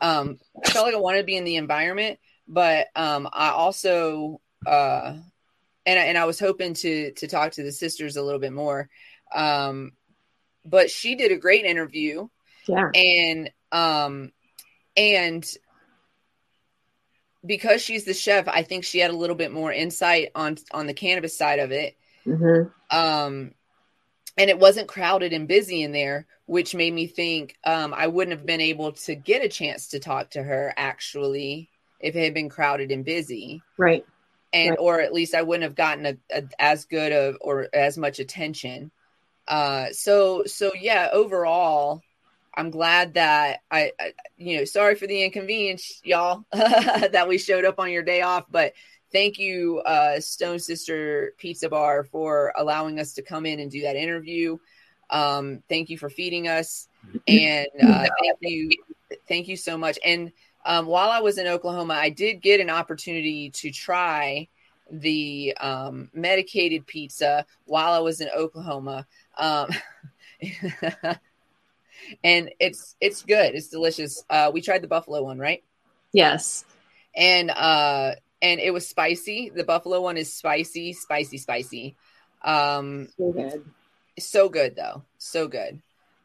[0.00, 4.40] Um, I felt like I wanted to be in the environment, but um, I also
[4.66, 5.18] uh,
[5.84, 8.88] and and I was hoping to to talk to the sisters a little bit more.
[9.34, 9.92] Um,
[10.64, 12.28] but she did a great interview.
[12.66, 12.90] Yeah.
[12.94, 14.32] And um
[14.96, 15.44] and
[17.44, 20.86] because she's the chef, I think she had a little bit more insight on on
[20.86, 21.96] the cannabis side of it.
[22.26, 22.96] Mm-hmm.
[22.96, 23.54] Um
[24.36, 28.36] and it wasn't crowded and busy in there, which made me think um, I wouldn't
[28.36, 32.34] have been able to get a chance to talk to her actually if it had
[32.34, 34.04] been crowded and busy, right?
[34.52, 34.78] And right.
[34.78, 38.18] or at least I wouldn't have gotten a, a, as good of or as much
[38.18, 38.90] attention.
[39.46, 42.02] Uh, so so yeah, overall,
[42.56, 47.64] I'm glad that I, I you know sorry for the inconvenience, y'all, that we showed
[47.64, 48.72] up on your day off, but
[49.12, 53.82] thank you, uh, Stone Sister Pizza Bar, for allowing us to come in and do
[53.82, 54.58] that interview.
[55.10, 56.88] Um, thank you for feeding us,
[57.28, 58.70] and uh, thank you,
[59.28, 59.98] thank you so much.
[60.04, 60.32] And
[60.64, 64.48] um, while I was in Oklahoma, I did get an opportunity to try
[64.90, 69.06] the um, medicated pizza while I was in Oklahoma.
[72.22, 73.54] And it's it's good.
[73.54, 74.24] It's delicious.
[74.28, 75.62] Uh, we tried the buffalo one, right?
[76.12, 76.64] Yes.
[77.16, 79.50] And uh, and it was spicy.
[79.54, 81.96] The buffalo one is spicy, spicy, spicy.
[82.42, 83.64] Um, So good.
[84.18, 85.80] so good though, so good.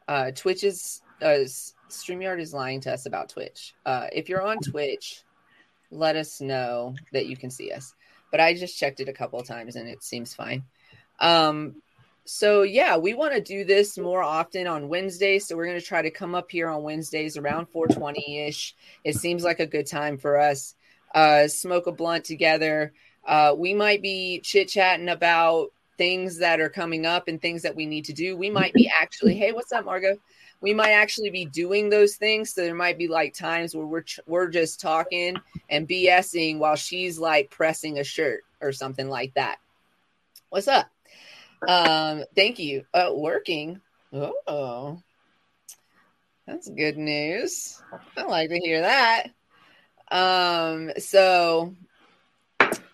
[0.08, 1.46] Uh, Twitch is uh,
[1.90, 3.74] Streamyard is lying to us about Twitch.
[3.86, 5.24] Uh, if you're on Twitch,
[5.92, 7.94] let us know that you can see us.
[8.32, 10.64] But I just checked it a couple of times and it seems fine.
[11.20, 11.82] Um,
[12.26, 15.48] so yeah, we want to do this more often on Wednesdays.
[15.48, 18.76] So we're going to try to come up here on Wednesdays around 420 ish.
[19.04, 20.76] It seems like a good time for us.
[21.14, 22.94] Uh, smoke a blunt together.
[23.26, 27.76] Uh, we might be chit chatting about things that are coming up and things that
[27.76, 28.38] we need to do.
[28.38, 30.16] We might be actually, hey, what's up, margo
[30.62, 32.54] We might actually be doing those things.
[32.54, 35.36] So there might be like times where we're we're just talking
[35.70, 39.58] and BSing while she's like pressing a shirt or something like that.
[40.50, 40.90] What's up?
[41.68, 42.86] Um, thank you.
[42.94, 43.82] Uh, working.
[44.14, 45.02] Oh,
[46.48, 47.82] that's good news.
[48.18, 49.28] I like to hear that.
[50.12, 51.76] Um, so,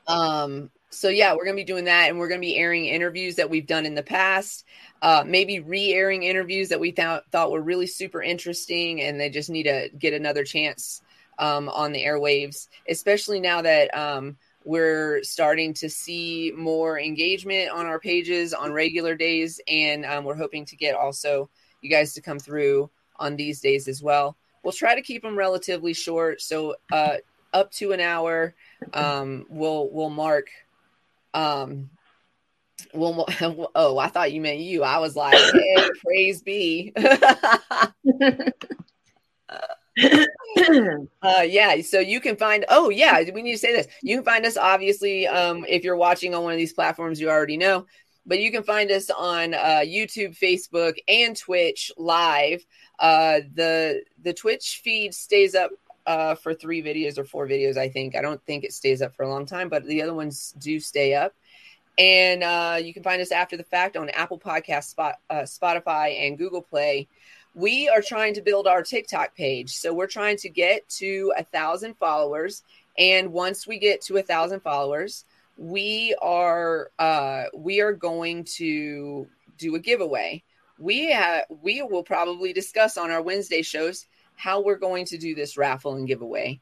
[0.08, 3.50] um, so yeah, we're gonna be doing that, and we're gonna be airing interviews that
[3.50, 4.66] we've done in the past.
[5.02, 9.50] Uh, maybe re-airing interviews that we th- thought were really super interesting, and they just
[9.50, 11.02] need to get another chance
[11.38, 17.86] um, on the airwaves, especially now that um, we're starting to see more engagement on
[17.86, 21.50] our pages on regular days, and um, we're hoping to get also
[21.82, 24.36] you guys to come through on these days as well.
[24.64, 27.18] We'll try to keep them relatively short, so uh,
[27.54, 28.56] up to an hour.
[28.94, 30.48] Um, we'll we'll mark.
[31.36, 31.92] Um,
[32.94, 33.26] we'll,
[33.76, 34.82] oh, I thought you meant you.
[34.84, 36.92] I was like, hey, praise be.
[41.22, 43.88] uh yeah so you can find oh yeah we need to say this.
[44.02, 47.30] You can find us obviously um if you're watching on one of these platforms you
[47.30, 47.86] already know
[48.26, 52.66] but you can find us on uh youtube facebook and twitch live.
[53.00, 55.72] Uh the the twitch feed stays up
[56.06, 58.16] uh for three videos or four videos i think.
[58.18, 60.78] I don't think it stays up for a long time but the other ones do
[60.80, 61.34] stay up.
[61.98, 66.28] And uh you can find us after the fact on apple podcast spot uh, spotify
[66.28, 67.08] and google play
[67.56, 69.72] we are trying to build our TikTok page.
[69.72, 72.64] So we're trying to get to a thousand followers.
[72.98, 75.24] And once we get to a thousand followers,
[75.58, 80.44] we are uh, we are going to do a giveaway.
[80.78, 85.34] We have we will probably discuss on our Wednesday shows how we're going to do
[85.34, 86.60] this raffle and giveaway.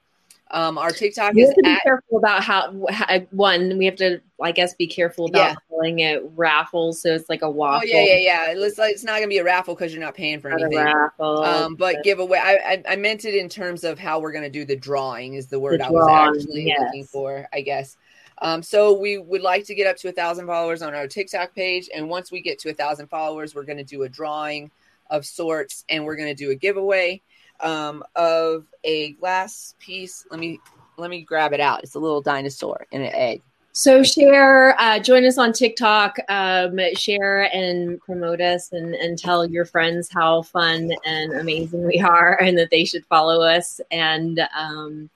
[0.53, 3.19] Um, our TikTok We is have to be at careful about how, how.
[3.31, 5.55] One, we have to, I guess, be careful about Yeah.
[5.67, 7.01] calling it raffles.
[7.01, 7.89] So it's like a waffle.
[7.89, 8.17] oh yeah yeah
[8.53, 8.63] yeah.
[8.63, 10.65] It's like it's not gonna be a raffle because you're not paying for not a
[10.65, 10.85] anything.
[10.85, 11.43] raffle.
[11.43, 12.37] um, but giveaway.
[12.37, 15.33] I, I I meant it in terms of how we're going to do the drawing.
[15.33, 16.79] Is the word I drawing, was actually yes.
[16.79, 17.97] looking for, I guess.
[18.39, 21.55] Um, so we would like to get up to a thousand followers on our TikTok
[21.55, 24.69] page, and once we get to a thousand followers, we're going to do a drawing
[25.09, 27.21] of sorts, and we're going to do a giveaway
[27.63, 30.25] um, of a glass piece.
[30.29, 30.59] Let me
[30.97, 31.83] let me grab it out.
[31.83, 33.41] It's a little dinosaur and an egg.
[33.75, 39.49] So share, uh, join us on TikTok, um, share and promote us and, and tell
[39.49, 44.47] your friends how fun and amazing we are and that they should follow us and
[44.55, 45.09] um,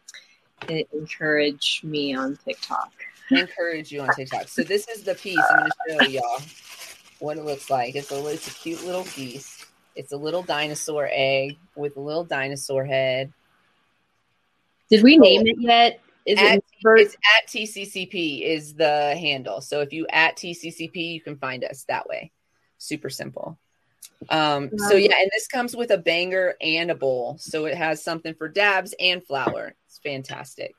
[0.68, 2.92] encourage me on TikTok.
[3.30, 4.48] encourage you on TikTok.
[4.48, 6.42] So this is the piece I'm going to show y'all
[7.20, 7.96] what it looks like.
[7.96, 9.57] It's a it's a cute little piece.
[9.98, 13.34] It's a little dinosaur egg with a little dinosaur head.
[14.90, 16.00] Did we name it yet?
[16.26, 17.00] Is At, it Bert?
[17.00, 19.62] it's at TCCP is the handle.
[19.62, 22.32] So if you at TCCP, you can find us that way.
[22.78, 23.58] Super simple.
[24.30, 27.38] Um, so yeah, and this comes with a banger and a bowl.
[27.40, 29.74] So it has something for dabs and flour.
[29.88, 30.76] It's fantastic.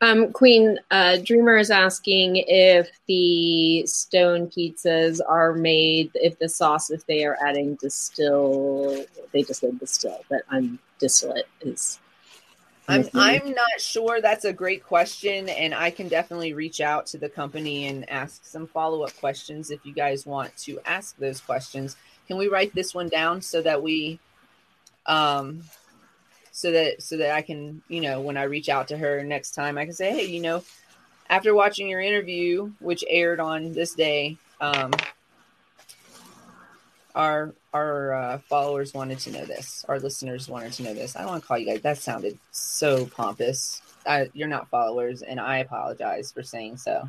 [0.00, 6.90] Um, Queen uh, Dreamer is asking if the stone pizzas are made, if the sauce,
[6.90, 11.98] if they are adding distill, they just said distill, but I'm distillate is.
[12.86, 13.08] I'm.
[13.14, 14.20] I'm not sure.
[14.22, 18.46] That's a great question, and I can definitely reach out to the company and ask
[18.46, 21.96] some follow up questions if you guys want to ask those questions.
[22.28, 24.18] Can we write this one down so that we,
[25.06, 25.62] um,
[26.58, 29.52] so that so that I can you know when I reach out to her next
[29.52, 30.64] time I can say hey you know
[31.30, 34.92] after watching your interview which aired on this day um,
[37.14, 39.84] our our uh, followers wanted to know this.
[39.88, 41.16] Our listeners wanted to know this.
[41.16, 41.82] I don't want to call you guys.
[41.82, 43.82] That sounded so pompous.
[44.06, 47.08] I, you're not followers, and I apologize for saying so.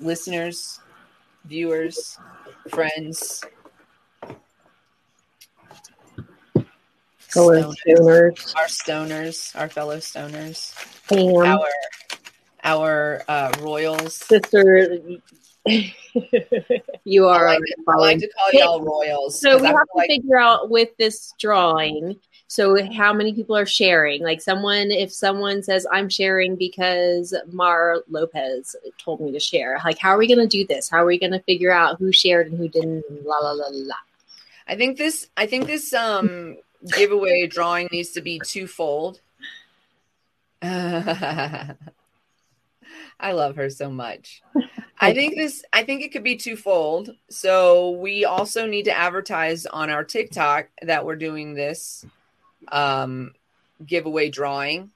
[0.00, 0.80] Listeners,
[1.44, 2.18] viewers,
[2.70, 3.44] friends.
[7.36, 8.56] Fellow stoners, stoners.
[8.56, 10.74] our stoners, our fellow stoners,
[11.06, 11.68] Pam, our
[12.64, 14.14] our uh, royals.
[14.16, 14.98] sister.
[17.04, 17.44] you I are.
[17.46, 19.38] like, to, I like to call y'all royals.
[19.38, 22.16] So we I have to like figure out with this drawing.
[22.48, 24.22] So how many people are sharing?
[24.22, 29.98] Like someone, if someone says I'm sharing because Mar Lopez told me to share, like
[29.98, 30.88] how are we going to do this?
[30.88, 33.04] How are we going to figure out who shared and who didn't?
[33.26, 33.96] La la la la.
[34.68, 39.20] I think this I think this um giveaway drawing needs to be twofold.
[40.62, 41.74] I
[43.32, 44.42] love her so much.
[44.98, 47.10] I think this I think it could be twofold.
[47.30, 52.04] So we also need to advertise on our TikTok that we're doing this
[52.68, 53.32] um
[53.84, 54.90] giveaway drawing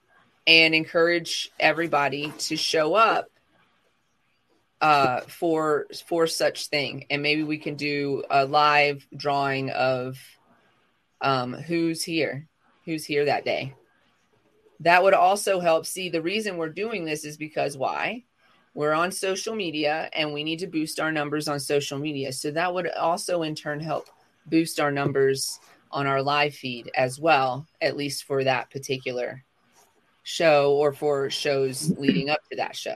[0.47, 3.29] and encourage everybody to show up
[4.81, 10.19] uh for for such thing and maybe we can do a live drawing of
[11.21, 12.47] um who's here
[12.85, 13.73] who's here that day.
[14.79, 15.85] That would also help.
[15.85, 18.23] See the reason we're doing this is because why?
[18.73, 22.31] We're on social media and we need to boost our numbers on social media.
[22.31, 24.07] So that would also in turn help
[24.47, 25.59] boost our numbers
[25.91, 29.43] on our live feed as well at least for that particular
[30.23, 32.95] show or for shows leading up to that show.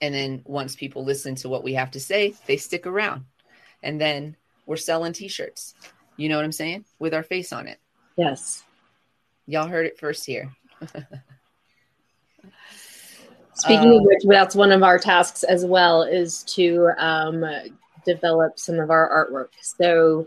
[0.00, 3.24] And then once people listen to what we have to say they stick around.
[3.82, 5.74] And then we're selling t-shirts
[6.16, 7.78] you know what i'm saying with our face on it
[8.16, 8.62] Yes.
[9.46, 10.50] y'all heard it first here
[13.54, 17.42] Speaking Uh, of which, that's one of our tasks as well is to um,
[18.04, 19.48] develop some of our artwork.
[19.62, 20.26] So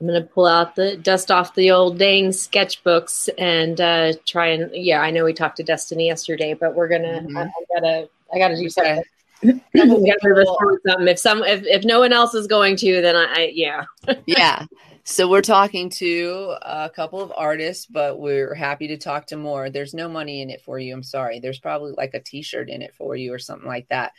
[0.00, 4.46] I'm going to pull out the dust off the old dang sketchbooks and uh, try
[4.48, 5.00] and yeah.
[5.00, 7.20] I know we talked to Destiny yesterday, but we're gonna.
[7.22, 7.36] Mhm.
[7.36, 8.08] I, I gotta.
[8.32, 9.02] I gotta do something.
[9.42, 11.08] We gotta move us people- forward with something.
[11.08, 13.84] If some, if, if no one else is going to, then I, I yeah.
[14.26, 14.66] yeah
[15.04, 19.68] so we're talking to a couple of artists but we're happy to talk to more
[19.68, 22.82] there's no money in it for you i'm sorry there's probably like a t-shirt in
[22.82, 24.12] it for you or something like that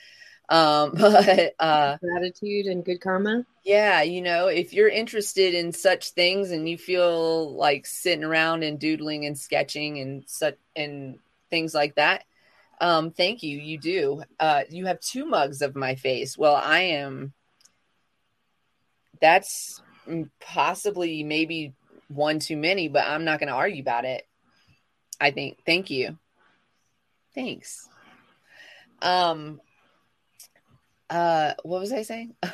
[0.49, 3.45] um but uh Gratitude and good karma.
[3.63, 8.63] yeah you know if you're interested in such things and you feel like sitting around
[8.63, 11.17] and doodling and sketching and such and
[11.49, 12.25] things like that
[12.83, 13.57] um thank you.
[13.57, 14.23] You do.
[14.39, 16.37] Uh you have two mugs of my face.
[16.37, 17.33] Well i am
[19.21, 19.81] that's
[20.41, 21.73] possibly maybe
[22.09, 24.27] one too many but i'm not going to argue about it.
[25.19, 26.17] I think thank you.
[27.33, 27.87] Thanks.
[29.01, 29.61] Um
[31.09, 32.35] uh what was i saying?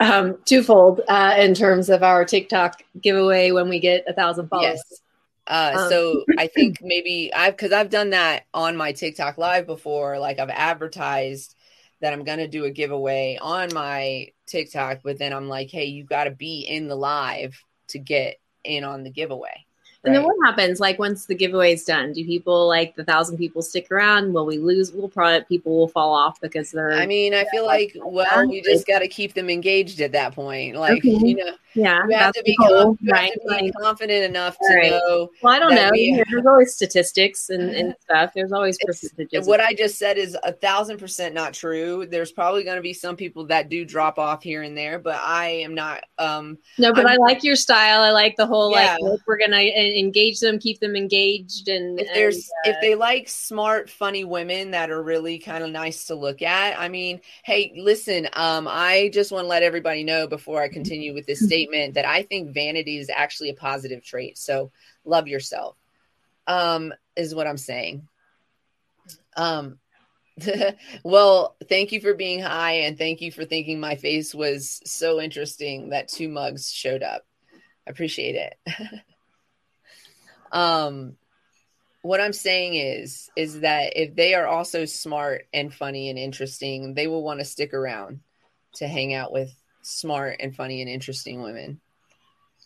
[0.00, 4.82] Um, twofold uh, in terms of our TikTok giveaway when we get a thousand followers.
[4.90, 5.02] Yes.
[5.46, 9.66] Uh, Um, so I think maybe I've because I've done that on my TikTok live
[9.66, 10.18] before.
[10.18, 11.54] Like I've advertised
[12.00, 16.04] that I'm gonna do a giveaway on my TikTok, but then I'm like, hey, you
[16.04, 19.66] got to be in the live to get in on the giveaway.
[20.04, 22.12] And then what happens like once the giveaway is done?
[22.12, 24.32] Do people like the thousand people stick around?
[24.32, 24.92] Will we lose?
[24.92, 28.62] Will probably people will fall off because they're I mean, I feel like well, you
[28.62, 30.76] just got to keep them engaged at that point.
[30.76, 31.18] Like Okay.
[31.24, 34.24] you know, yeah, you have to be, the goal, com- you have to be confident
[34.24, 34.90] enough to Right.
[34.90, 35.88] know well, I don't know.
[35.92, 38.32] we- There's always statistics and, and stuff.
[38.34, 39.46] There's always percentages.
[39.46, 42.06] what I just said is a thousand percent not true.
[42.06, 45.16] There's probably going to be some people that do drop off here and there, but
[45.16, 46.04] I am not.
[46.18, 48.02] Um, no, but I'm- I like your style.
[48.02, 48.96] I like the whole Yeah.
[49.00, 52.94] like we're gonna engage them, keep them engaged, and if there's and, if uh, they
[52.94, 56.78] like smart, funny women that are really kind of nice to look at.
[56.78, 58.28] I mean, hey, listen.
[58.34, 62.04] Um, I just want to let everybody know before I continue with this statement that
[62.04, 64.38] I think vanity is actually a positive trait.
[64.38, 64.70] So
[65.04, 65.76] love yourself.
[66.46, 68.08] Um, is what I'm saying.
[69.36, 69.78] Um.
[71.04, 75.20] well, thank you for being high and thank you for thinking my face was so
[75.20, 77.22] interesting that two mugs showed up.
[77.86, 79.02] I appreciate it.
[80.52, 81.16] um
[82.02, 86.94] what I'm saying is is that if they are also smart and funny and interesting,
[86.94, 88.20] they will want to stick around
[88.74, 91.80] to hang out with smart and funny and interesting women.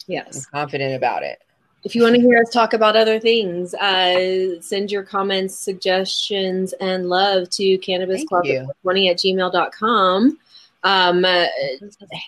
[0.08, 0.46] I'm yes.
[0.46, 1.38] confident about it.
[1.84, 6.72] If you want to hear us talk about other things, uh, send your comments, suggestions,
[6.80, 8.68] and love to cannabis Thank club you.
[8.82, 10.38] 20 at gmail.com.
[10.82, 11.46] Um, uh,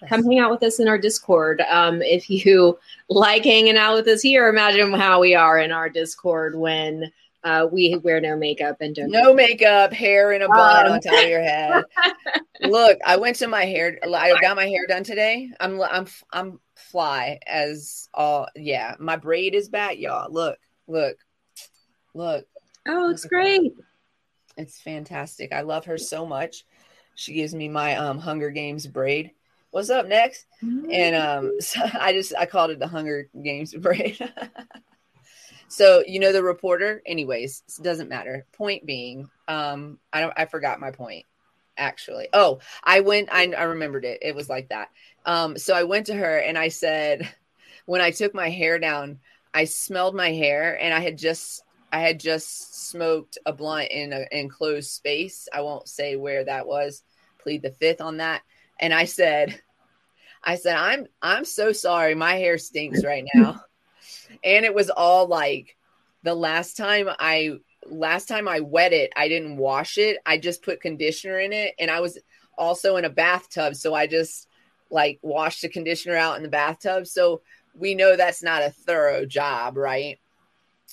[0.09, 1.61] come hang out with us in our Discord.
[1.63, 2.79] Um, if you
[3.09, 7.11] like hanging out with us here, imagine how we are in our Discord when
[7.49, 9.11] uh, we wear no makeup and don't.
[9.11, 10.93] No makeup, hair in a bun Um.
[10.93, 11.85] on top of your head.
[12.61, 13.99] Look, I went to my hair.
[14.05, 15.51] I got my hair done today.
[15.61, 18.49] I'm I'm I'm fly as all.
[18.57, 20.33] Yeah, my braid is back, y'all.
[20.33, 21.17] Look, look,
[22.15, 22.47] look.
[22.87, 23.75] Oh, it's great.
[24.57, 25.53] It's fantastic.
[25.53, 26.65] I love her so much.
[27.15, 29.31] She gives me my um Hunger Games braid.
[29.71, 30.47] what's up next?
[30.61, 34.19] And um, so I just I called it the Hunger Games parade.
[35.69, 37.03] so you know the reporter.
[37.07, 38.47] Anyways, doesn't matter.
[38.53, 40.33] Point being, um, I don't.
[40.37, 41.25] I forgot my point.
[41.77, 43.29] Actually, oh, I went.
[43.31, 44.19] I I remembered it.
[44.23, 44.89] It was like that.
[45.25, 47.29] Um, so I went to her and I said,
[47.87, 49.21] when I took my hair down,
[49.55, 51.63] I smelled my hair and I had just
[51.93, 55.49] I had just smoked a blunt in an enclosed space.
[55.53, 57.03] I won't say where that was.
[57.39, 58.43] Plead the fifth on that.
[58.81, 59.61] And I said,
[60.43, 62.15] I said, I'm I'm so sorry.
[62.15, 63.61] My hair stinks right now.
[64.45, 65.77] and it was all like
[66.23, 70.19] the last time I last time I wet it, I didn't wash it.
[70.27, 71.75] I just put conditioner in it.
[71.79, 72.19] And I was
[72.57, 73.75] also in a bathtub.
[73.77, 74.49] So I just
[74.91, 77.07] like washed the conditioner out in the bathtub.
[77.07, 77.43] So
[77.75, 80.19] we know that's not a thorough job, right?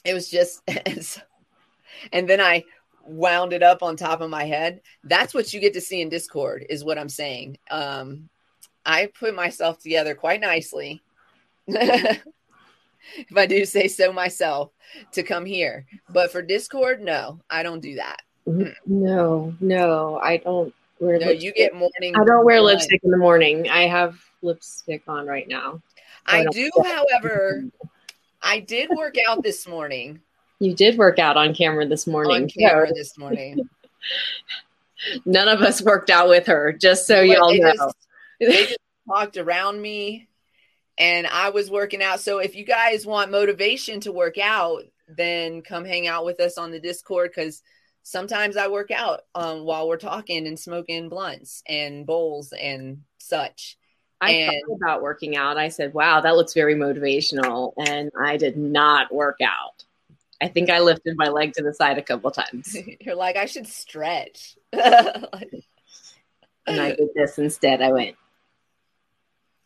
[0.04, 0.62] It was just
[2.12, 2.64] and then I
[3.06, 4.82] wound it up on top of my head.
[5.04, 7.58] That's what you get to see in Discord, is what I'm saying.
[7.70, 8.30] Um,
[8.86, 11.02] I put myself together quite nicely,
[13.18, 14.72] if I do say so myself,
[15.14, 15.86] to come here.
[16.10, 18.22] But for Discord, no, I don't do that.
[18.86, 21.44] No, no, I don't wear No, lipstick.
[21.44, 22.16] you get morning.
[22.16, 23.70] I don't wear lipstick in the morning.
[23.70, 25.82] I have lipstick on right now.
[26.28, 27.64] I don't- do, however,
[28.42, 30.22] I did work out this morning
[30.60, 32.44] You did work out on camera this morning.
[32.44, 33.68] on camera this morning.
[35.26, 37.74] none of us worked out with her, just so But y'all know.
[37.74, 37.96] just-
[38.40, 38.78] they just
[39.08, 40.28] talked around me
[40.98, 42.20] and I was working out.
[42.20, 46.58] So if you guys want motivation to work out, then come hang out with us
[46.58, 47.62] on the Discord because
[48.04, 53.78] sometimes I work out um, while we're talking and smoking blunts and bowls and such.
[54.22, 55.58] I and- thought about working out.
[55.58, 57.74] I said, wow, that looks very motivational.
[57.78, 59.84] And I did not work out.
[60.42, 62.76] I think I lifted my leg to the side a couple times.
[63.02, 64.58] You're like, I should stretch.
[66.68, 67.82] And I did this instead.
[67.82, 68.16] I went,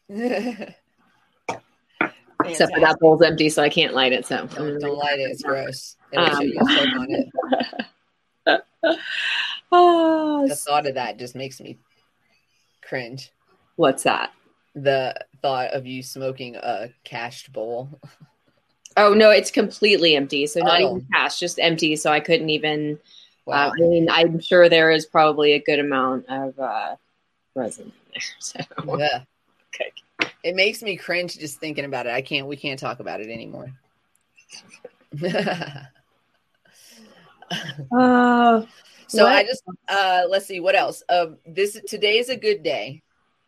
[2.51, 4.25] except for that bowl's empty, so I can't light it.
[4.25, 5.31] So Don't, don't light it.
[5.31, 5.95] It's gross.
[6.15, 8.63] Um, show you soap on it.
[9.71, 11.77] Oh, The thought of that just makes me
[12.81, 13.31] cringe.
[13.75, 14.31] what's that?
[14.73, 17.89] The thought of you smoking a cashed bowl.
[18.97, 20.47] Oh no, it's completely empty.
[20.47, 20.97] So not Oh.
[20.97, 21.95] even cash, just empty.
[21.95, 22.99] So I couldn't even.
[23.45, 23.67] Wow.
[23.69, 26.95] Uh, I mean, I'm sure there is probably a good amount of uh,
[27.55, 28.23] resin in there.
[28.39, 28.59] So
[28.97, 29.19] Yeah.
[29.75, 29.91] Okay.
[30.43, 32.13] It makes me cringe just thinking about it.
[32.13, 32.47] I can't.
[32.47, 33.73] We can't talk about it anymore.
[37.91, 38.63] Uh,
[39.07, 41.01] so I just uh let's see what else.
[41.09, 43.01] Um this today is a good day,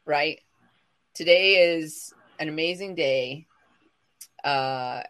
[0.05, 0.39] right?
[1.13, 3.45] Today is an amazing day.
[4.43, 5.03] Uh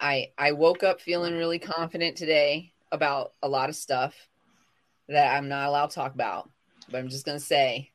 [0.00, 4.14] I I woke up feeling really confident today about a lot of stuff
[5.08, 6.50] that I'm not allowed to talk about.
[6.90, 7.90] But I'm just gonna say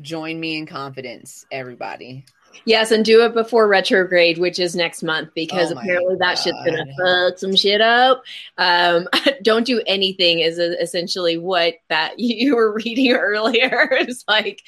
[0.00, 2.24] join me in confidence, everybody.
[2.64, 6.58] yes, and do it before retrograde, which is next month, because Oh apparently that shit's
[6.64, 8.22] gonna fuck some shit up.
[8.58, 9.08] Um,
[9.42, 13.88] don't do anything is essentially what that you were reading earlier.
[13.92, 14.62] it's like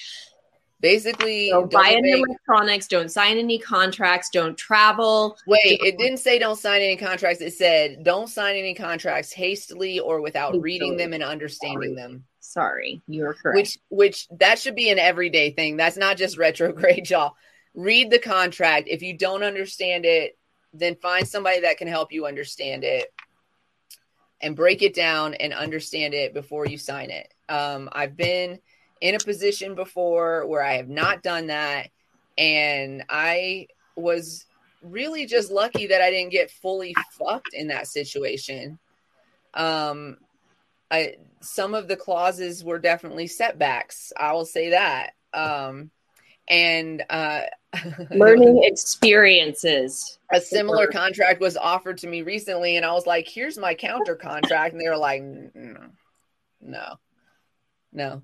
[0.81, 5.37] Basically, don't don't buy any make- electronics, don't sign any contracts, don't travel.
[5.45, 7.41] Wait, it didn't say don't sign any contracts.
[7.41, 12.23] It said don't sign any contracts hastily or without reading them and understanding them.
[12.49, 13.57] Sorry, you're correct.
[13.57, 15.77] Which which that should be an everyday thing.
[15.77, 17.37] That's not just retrograde, y'all.
[17.75, 18.89] Read the contract.
[18.89, 20.39] If you don't understand it,
[20.73, 23.13] then find somebody that can help you understand it
[24.41, 27.35] and break it down and understand it before you sign it.
[27.51, 28.59] Um, I've been
[29.03, 31.91] in a position before where I have not done that,
[32.39, 34.47] and I was
[34.81, 38.79] really just lucky that I didn't get fully fucked in that situation.
[39.53, 40.17] Um,
[40.91, 44.13] I some of the clauses were definitely setbacks.
[44.17, 45.13] I will say that.
[45.33, 45.91] Um,
[46.49, 47.43] and uh,
[48.11, 50.19] Learning experiences.
[50.33, 54.17] a similar contract was offered to me recently, and I was like, "Here's my counter
[54.17, 55.77] contract," and they were like, "No,
[56.61, 56.95] no,
[57.93, 58.23] no,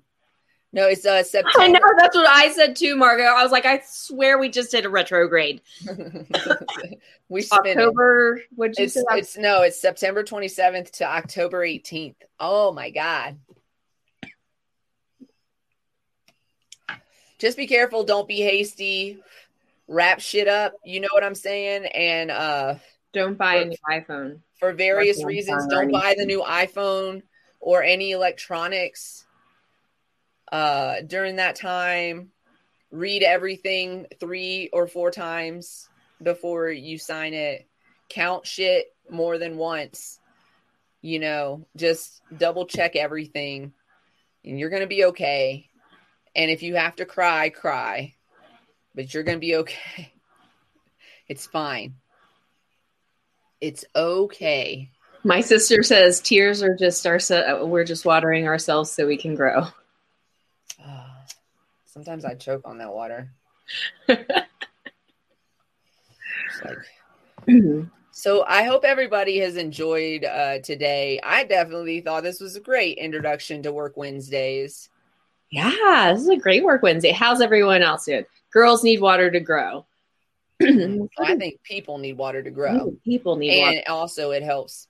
[0.75, 1.23] no." It's uh,
[1.57, 3.23] I know that's what I said too, Margot.
[3.23, 5.61] I was like, I swear we just did a retrograde.
[7.29, 7.43] we.
[7.51, 8.41] October.
[8.55, 9.01] What'd you It's say?
[9.11, 12.15] it's no, it's September 27th to October 18th.
[12.39, 13.39] Oh my god.
[17.37, 19.19] Just be careful, don't be hasty.
[19.87, 21.85] Wrap shit up, you know what I'm saying?
[21.87, 22.75] And uh
[23.13, 24.39] Don't buy a new iPhone.
[24.59, 27.21] for various reasons, don't buy the new iPhone
[27.59, 29.24] or any electronics
[30.55, 32.31] uh during that time.
[32.91, 35.89] Read everything 3 or 4 times
[36.23, 37.67] before you sign it.
[38.09, 40.19] Count shit more than once.
[41.01, 43.73] You know, just double check everything
[44.45, 45.69] and you're to be okay.
[46.35, 48.13] And if you have to cry, cry.
[48.93, 50.13] But you're to be okay.
[51.27, 51.95] It's fine.
[53.59, 54.91] It's okay.
[55.23, 57.19] My sister says tears are just our
[57.65, 59.65] we're just watering ourselves so we can grow.
[61.95, 63.31] Sometimes I choke on that water.
[64.09, 64.19] like,
[68.11, 71.21] so I hope everybody has enjoyed uh, today.
[71.23, 74.89] I definitely thought this was a great introduction to Work Wednesdays.
[75.51, 77.11] Yeah, this is a great Work Wednesday.
[77.11, 78.25] How's everyone else doing?
[78.51, 79.85] Girls need water to grow.
[80.61, 82.97] I think people need water to grow.
[83.05, 83.83] People need and water.
[83.87, 84.87] also it helps.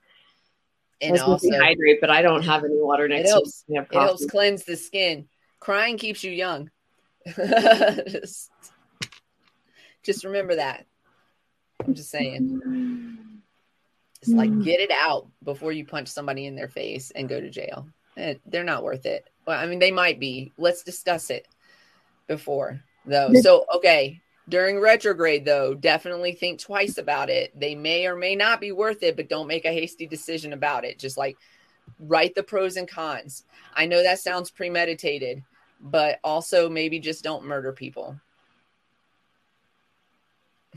[1.01, 3.63] And also hydrate, but I don't have any water next it helps.
[3.67, 5.27] It helps cleanse the skin.
[5.59, 6.71] Crying keeps you young.
[7.27, 8.51] Just,
[10.03, 10.85] just remember that.
[11.85, 12.61] I'm just saying.
[14.21, 14.63] It's like Mm.
[14.63, 17.87] get it out before you punch somebody in their face and go to jail.
[18.17, 19.29] Eh, They're not worth it.
[19.45, 20.51] Well, I mean, they might be.
[20.57, 21.47] Let's discuss it
[22.27, 23.33] before, though.
[23.33, 27.51] So, okay, during retrograde, though, definitely think twice about it.
[27.59, 30.85] They may or may not be worth it, but don't make a hasty decision about
[30.85, 30.97] it.
[30.97, 31.37] Just like
[31.99, 33.43] write the pros and cons.
[33.75, 35.43] I know that sounds premeditated,
[35.85, 38.19] but also maybe just don't murder people.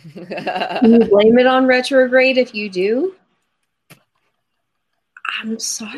[0.14, 3.14] You blame it on retrograde if you do?
[5.42, 5.92] I'm sorry.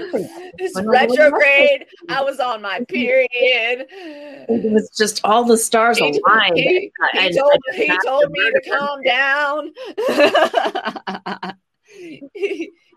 [0.59, 1.87] It's I don't know what retrograde.
[2.09, 3.29] I was on my period.
[3.91, 6.57] It was just all the stars He, aligned.
[6.57, 9.73] he- he I- told, I he told to me to calm down.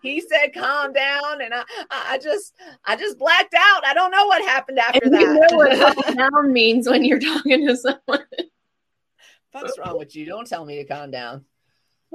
[0.03, 2.53] He, said calm down and I, I just
[2.85, 3.85] I just blacked out.
[3.85, 5.21] I don't know what happened after And that.
[5.21, 8.25] you know what calm down means when you're talking to someone.
[9.51, 10.25] What's wrong with you?
[10.25, 11.45] Don't tell me to calm down.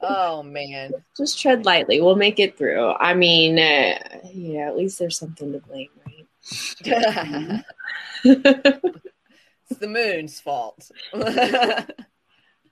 [0.00, 0.92] oh man.
[1.16, 2.00] Just tread lightly.
[2.00, 2.92] We'll make it through.
[2.94, 3.98] I mean, uh,
[4.32, 6.26] yeah, at least there's something to blame, right?
[8.24, 10.90] it's the moon's fault.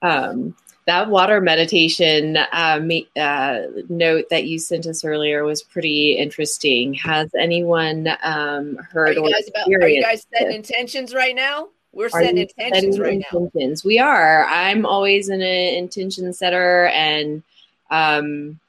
[0.01, 2.79] um, that water meditation uh,
[3.17, 6.93] uh, note that you sent us earlier was pretty interesting.
[6.93, 11.67] Has anyone um, heard or about, are you guys setting intentions right now?
[11.91, 13.77] We're setting intentions setting right now.
[13.83, 14.45] We are.
[14.45, 17.43] I'm always an intention setter, and
[17.89, 18.59] um,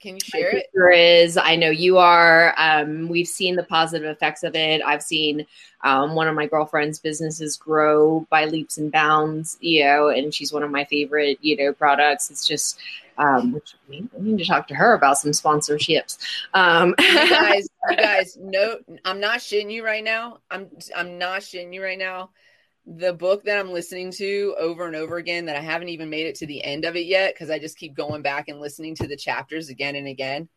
[0.00, 0.66] Can you share it?
[0.66, 1.36] sister is.
[1.36, 2.54] I know you are.
[2.56, 4.80] Um, we've seen the positive effects of it.
[4.84, 5.44] I've seen
[5.82, 9.58] um, one of my girlfriend's businesses grow by leaps and bounds.
[9.60, 11.38] You know, and she's one of my favorite.
[11.40, 12.30] You know, products.
[12.30, 12.78] It's just.
[13.18, 16.18] Um, which I mean, I need to talk to her about some sponsorships.
[16.54, 20.38] Um, you guys, you guys know I'm not shitting you right now.
[20.52, 22.30] I'm I'm not shitting you right now.
[22.96, 26.26] The book that I'm listening to over and over again that I haven't even made
[26.26, 28.94] it to the end of it yet because I just keep going back and listening
[28.96, 30.48] to the chapters again and again.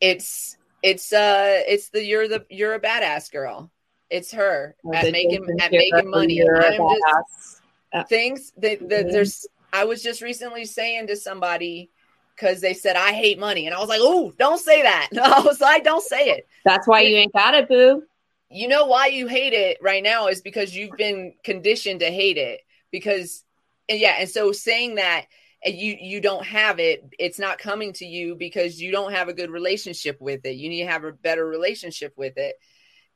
[0.00, 3.72] It's it's uh it's the you're the you're a badass girl.
[4.08, 6.40] It's her at making at making money.
[6.40, 8.08] I'm just badass.
[8.08, 11.90] things that, that there's I was just recently saying to somebody
[12.34, 15.22] because they said I hate money, and I was like, "Oh, don't say that." No,
[15.24, 18.04] I was like, "Don't say it." That's why you ain't got it, boo.
[18.50, 22.38] You know why you hate it right now is because you've been conditioned to hate
[22.38, 22.60] it.
[22.90, 23.44] Because,
[23.88, 25.26] and yeah, and so saying that
[25.64, 29.34] you you don't have it, it's not coming to you because you don't have a
[29.34, 30.56] good relationship with it.
[30.56, 32.54] You need to have a better relationship with it,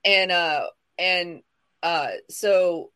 [0.05, 0.67] and uh
[0.99, 1.43] and
[1.83, 2.91] uh so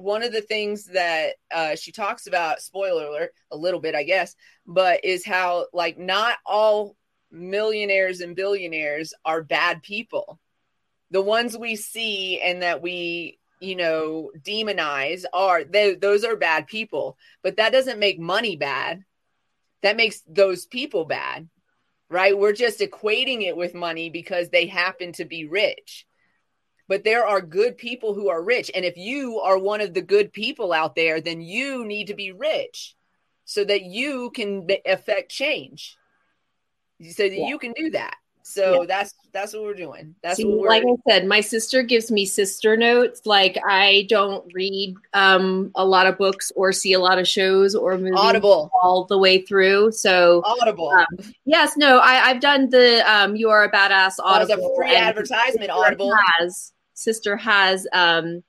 [0.00, 4.02] one of the things that uh, she talks about, spoiler alert, a little bit, I
[4.02, 4.34] guess,
[4.66, 6.96] but is how like not all
[7.30, 10.40] millionaires and billionaires are bad people.
[11.10, 16.66] The ones we see and that we, you know, demonize are they, those are bad
[16.66, 19.04] people, but that doesn't make money bad.
[19.82, 21.48] That makes those people bad,
[22.08, 22.36] right?
[22.36, 26.06] We're just equating it with money because they happen to be rich
[26.90, 28.68] but there are good people who are rich.
[28.74, 32.14] And if you are one of the good people out there, then you need to
[32.14, 32.96] be rich
[33.44, 35.96] so that you can affect change.
[37.00, 37.46] So that Yeah.
[37.46, 38.16] you can do that.
[38.50, 38.86] So Yeah.
[38.86, 40.14] that's that's what we're doing.
[40.22, 43.22] That's See, what we're like I said, my sister gives me sister notes.
[43.24, 47.76] Like I don't read um, a lot of books or see a lot of shows
[47.76, 48.70] or movies audible.
[48.82, 49.92] all the way through.
[49.92, 50.88] So Audible.
[50.90, 51.06] Um,
[51.44, 54.72] yes, no, I, I've done the um, "You Are a Badass" that was audible.
[54.72, 56.12] a free advertisement, sister Audible.
[56.40, 58.42] Has, sister has um,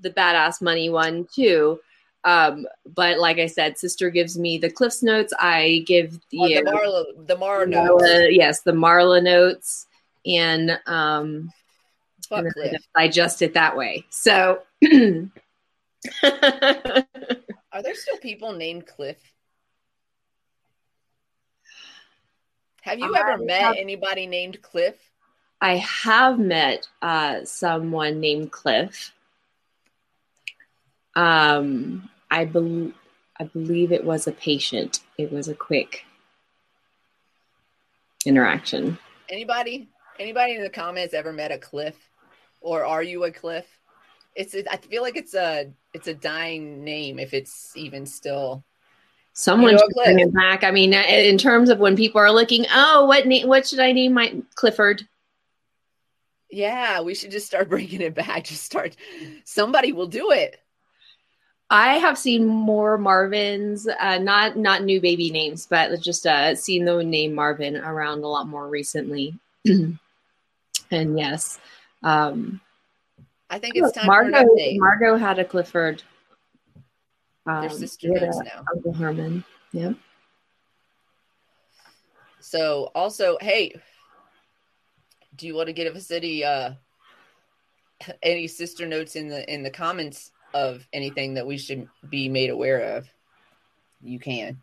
[0.00, 1.78] the badass money one too.
[2.24, 5.32] Um, but like I said, sister gives me the Cliffs notes.
[5.40, 8.02] I give the, Oh, the Marla the Mara notes.
[8.02, 9.86] Marla- yes, the Marla notes,
[10.24, 11.52] and um,
[12.30, 14.04] and I just digest it that way.
[14.10, 14.62] So,
[16.22, 19.16] Are there still people named Cliff?
[22.82, 24.96] Have you ever met anybody named Cliff?
[25.60, 29.12] I have met uh, someone named Cliff.
[31.14, 32.94] Um, I believe
[33.38, 35.00] I believe it was a patient.
[35.18, 36.04] It was a quick
[38.24, 38.98] interaction.
[39.28, 39.88] Anybody?
[40.18, 41.96] Anybody in the comments ever met a Cliff,
[42.60, 43.66] or are you a Cliff?
[44.34, 44.54] It's.
[44.70, 45.70] I feel like it's a.
[45.92, 48.64] It's a dying name if it's even still.
[49.34, 50.64] Someone should bring it back.
[50.64, 53.46] I mean, uh, in terms of when people are looking, oh, what name?
[53.46, 55.02] What should I name my Clifford?
[56.50, 58.44] Yeah, we should just start bringing it back.
[58.44, 58.96] Just start.
[59.44, 60.58] Somebody will do it.
[61.72, 66.84] I have seen more Marvins, uh, not not new baby names, but just uh, seen
[66.84, 69.34] the name Marvin around a lot more recently.
[69.64, 69.98] and
[70.90, 71.58] yes,
[72.02, 72.60] um,
[73.48, 74.78] I think it's time Margot, for an update.
[74.78, 76.02] Margot had a Clifford.
[77.46, 78.64] Um, Their sister names now.
[78.74, 79.42] Uncle Herman.
[79.72, 79.94] Yep.
[82.40, 83.80] So also, hey,
[85.36, 86.72] do you want to give us any uh
[88.22, 92.50] any sister notes in the in the comments of anything that we should be made
[92.50, 93.08] aware of?
[94.02, 94.60] You can.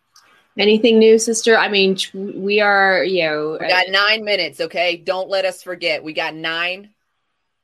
[0.57, 1.57] Anything new, sister?
[1.57, 4.59] I mean, we are, you know, we got nine minutes.
[4.59, 6.03] Okay, don't let us forget.
[6.03, 6.89] We got nine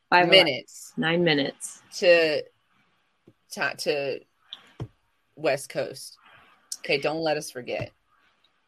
[0.09, 0.93] Five minutes.
[0.97, 2.43] Nine minutes to
[3.51, 4.19] to, to
[5.35, 6.17] West Coast.
[6.79, 7.91] Okay, don't let us forget.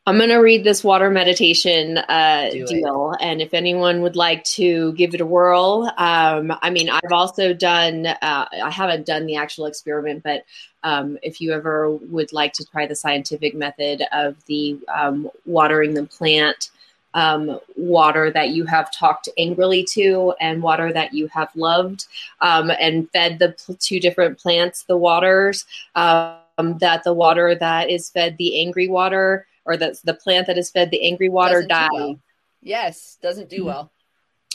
[0.08, 3.14] I'm going to read this water meditation uh, deal.
[3.20, 7.54] And if anyone would like to give it a whirl, um, I mean, I've also
[7.54, 10.46] done, uh, I haven't done the actual experiment, but
[10.84, 15.94] um, if you ever would like to try the scientific method of the um, watering
[15.94, 16.72] the plant,
[17.14, 22.06] um, water that you have talked angrily to and water that you have loved
[22.40, 28.10] um, and fed the two different plants the waters, um, that the water that is
[28.10, 31.90] fed the angry water or the the plant that is fed the angry water die.
[31.92, 32.20] Well.
[32.62, 33.66] Yes, doesn't do mm-hmm.
[33.66, 33.92] well.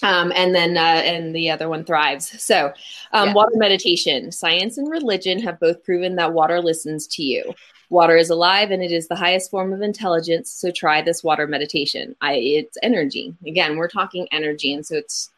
[0.02, 2.42] Um, and then uh, and the other one thrives.
[2.42, 2.72] So,
[3.12, 3.34] um, yeah.
[3.34, 7.54] water meditation, science and religion have both proven that water listens to you.
[7.88, 10.50] Water is alive and it is the highest form of intelligence.
[10.50, 12.16] So try this water meditation.
[12.20, 13.36] I it's energy.
[13.46, 15.30] Again, we're talking energy, and so it's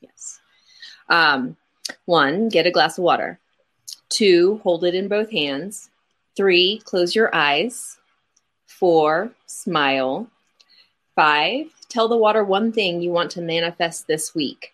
[0.00, 0.40] yes.
[1.10, 1.56] Um,
[2.06, 3.40] one, get a glass of water.
[4.08, 5.90] Two, hold it in both hands.
[6.36, 7.98] Three, close your eyes.
[8.78, 10.28] Four, smile.
[11.16, 14.72] Five, tell the water one thing you want to manifest this week.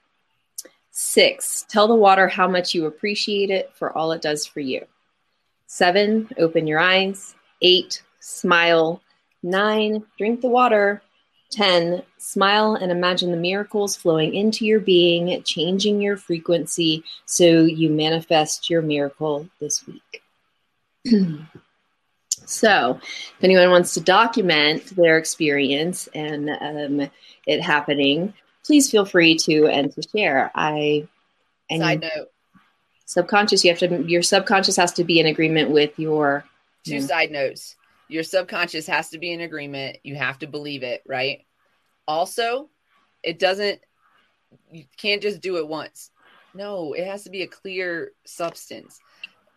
[0.91, 4.85] Six, tell the water how much you appreciate it for all it does for you.
[5.67, 7.35] Seven, open your eyes.
[7.63, 9.01] Eight, smile.
[9.43, 11.03] Nine, drink the water.
[11.51, 12.03] 10.
[12.19, 18.69] Smile and imagine the miracles flowing into your being, changing your frequency so you manifest
[18.69, 20.23] your miracle this week.
[22.47, 27.11] So, if anyone wants to document their experience and um,
[27.47, 28.35] it happening,
[28.65, 30.51] please feel free to and to share.
[30.55, 31.09] I
[31.71, 32.29] and side note
[33.05, 33.65] subconscious.
[33.65, 36.45] You have to your subconscious has to be in agreement with your.
[36.85, 37.77] Two side notes.
[38.09, 39.99] Your subconscious has to be in agreement.
[40.03, 41.45] You have to believe it, right?
[42.07, 42.69] Also,
[43.23, 43.81] it doesn't.
[44.71, 46.11] You can't just do it once.
[46.53, 49.01] No, it has to be a clear substance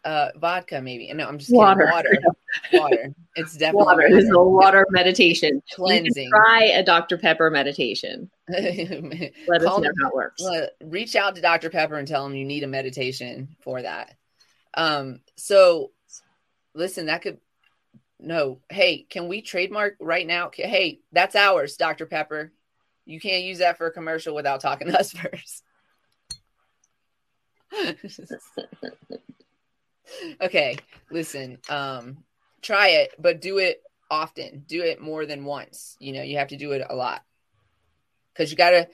[0.05, 1.11] uh, vodka, maybe.
[1.13, 1.91] No, I'm just water.
[1.93, 2.23] Kidding.
[2.23, 2.33] Water.
[2.73, 3.15] water.
[3.35, 4.03] It's definitely water.
[4.03, 4.17] water.
[4.17, 5.61] It's a water meditation.
[5.73, 6.29] Cleansing.
[6.29, 7.17] try a Dr.
[7.17, 8.29] Pepper meditation.
[8.49, 10.43] Let us know how it works.
[10.83, 11.69] reach out to Dr.
[11.69, 14.15] Pepper and tell him you need a meditation for that.
[14.73, 15.91] Um, so
[16.73, 17.39] listen, that could
[18.19, 18.59] no.
[18.69, 20.49] Hey, can we trademark right now?
[20.53, 22.05] Hey, that's ours, Dr.
[22.05, 22.51] Pepper.
[23.05, 25.63] You can't use that for a commercial without talking to us first
[30.41, 30.77] okay,
[31.11, 31.59] listen.
[31.69, 32.23] Um,
[32.61, 34.63] try it, but do it often.
[34.67, 35.95] Do it more than once.
[35.99, 37.23] You know, you have to do it a lot
[38.33, 38.87] because you got to.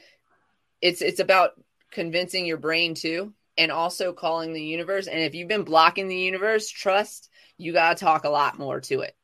[0.82, 1.52] It's it's about
[1.92, 5.08] convincing your brain too, and also calling the universe.
[5.08, 8.82] And if you've been blocking the universe, trust you got to talk a lot more
[8.82, 9.16] to it,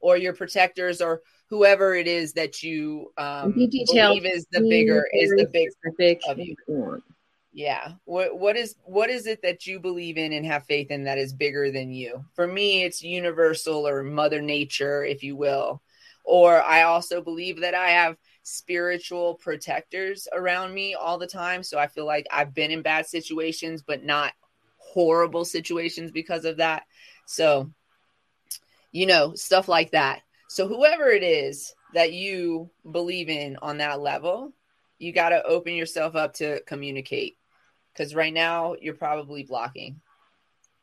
[0.00, 5.30] or your protectors, or whoever it is that you um, believe is the bigger is
[5.30, 5.48] the
[5.96, 6.54] big of you.
[7.58, 7.94] Yeah.
[8.04, 11.18] What what is what is it that you believe in and have faith in that
[11.18, 12.24] is bigger than you?
[12.34, 15.82] For me, it's universal or mother nature, if you will.
[16.22, 21.80] Or I also believe that I have spiritual protectors around me all the time, so
[21.80, 24.34] I feel like I've been in bad situations but not
[24.76, 26.84] horrible situations because of that.
[27.26, 27.72] So,
[28.92, 30.20] you know, stuff like that.
[30.48, 34.52] So whoever it is that you believe in on that level,
[35.00, 37.37] you got to open yourself up to communicate
[37.98, 40.00] because right now you're probably blocking,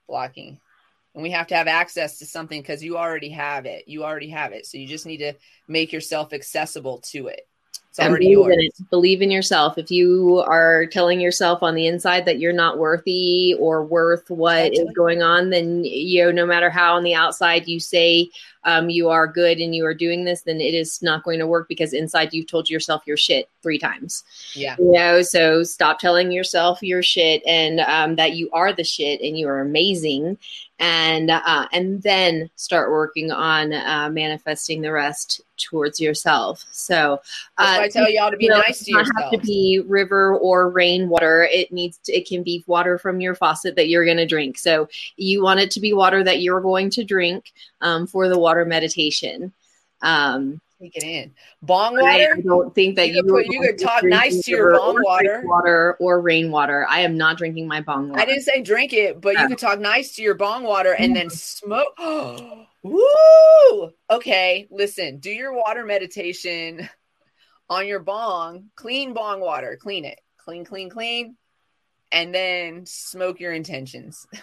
[0.08, 0.60] blocking.
[1.14, 3.88] and we have to have access to something because you already have it.
[3.88, 4.66] You already have it.
[4.66, 5.34] So you just need to
[5.68, 7.48] make yourself accessible to it.
[7.96, 8.90] It's and already believe in it.
[8.90, 9.78] Believe in yourself.
[9.78, 14.74] If you are telling yourself on the inside that you're not worthy or worth what
[14.74, 18.30] is going on, then you know, no matter how on the outside you say
[18.66, 21.48] um, you are good and you are doing this, then it is not going to
[21.48, 24.26] work because inside you've told yourself you're shit three times.
[24.56, 24.76] Yeah.
[24.78, 29.22] You know, so stop telling yourself you're shit and um, that you are the shit
[29.22, 30.38] and you are amazing,
[30.80, 36.66] and uh, and then start working on uh, manifesting the rest towards yourself.
[36.72, 37.14] So
[37.58, 39.82] uh, I tell y'all to be you know, nice to it not have to be
[39.88, 41.44] river or rainwater.
[41.44, 44.58] It needs to, it can be water from your faucet that you're going to drink.
[44.58, 48.38] So you want it to be water that you're going to drink um, for the
[48.38, 49.54] water meditation.
[50.02, 51.34] Um, Take it in.
[51.62, 52.36] Bong water.
[52.38, 55.42] I don't think that You you, you could talk nice to your bong or water.
[55.46, 56.86] water or rainwater.
[56.90, 58.22] I am not drinking my bong water.
[58.22, 61.16] I didn't say drink it, but you could talk nice to your bong water and
[61.16, 61.36] then mm-hmm.
[61.36, 61.98] smoke.
[62.84, 63.94] Woo!
[64.10, 66.90] Okay, listen, do your water meditation
[67.70, 71.38] on your bong, clean bong water, clean it, clean, clean, clean,
[72.12, 74.28] and then smoke your intentions.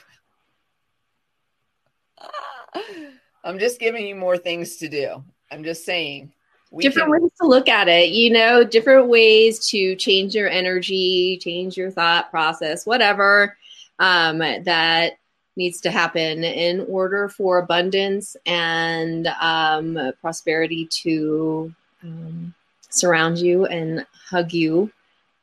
[3.45, 5.25] I'm just giving you more things to do.
[5.53, 6.33] I'm just saying.
[6.71, 10.49] We different can- ways to look at it you know different ways to change your
[10.49, 13.59] energy change your thought process whatever
[13.99, 15.19] um, that
[15.57, 22.55] needs to happen in order for abundance and um, prosperity to um,
[22.89, 24.91] surround you and hug you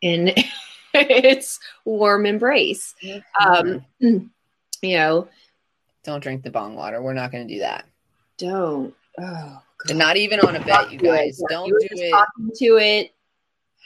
[0.01, 0.33] in
[0.95, 2.95] its warm embrace
[3.39, 4.29] um, you
[4.83, 5.27] know
[6.03, 7.03] Don't drink the bong water.
[7.03, 7.85] We're not going to do that.
[8.39, 11.41] don't oh And not even on a bet, you guys.
[11.49, 12.55] Don't you do it.
[12.57, 13.13] to it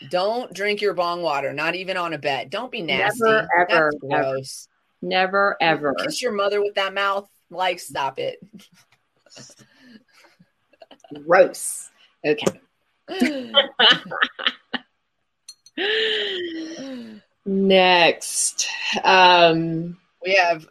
[0.10, 2.50] Don't drink your bong water, not even on a bet.
[2.50, 3.20] Don't be nasty.
[3.24, 4.68] Never, ever, That's gross.
[5.02, 7.30] never ever Kiss your mother with that mouth.
[7.50, 8.40] Like, stop it.
[11.26, 11.90] gross
[12.26, 12.46] okay
[17.46, 18.68] Next,
[19.04, 20.68] um, we have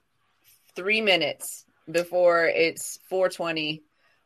[0.75, 3.83] three minutes before it's 420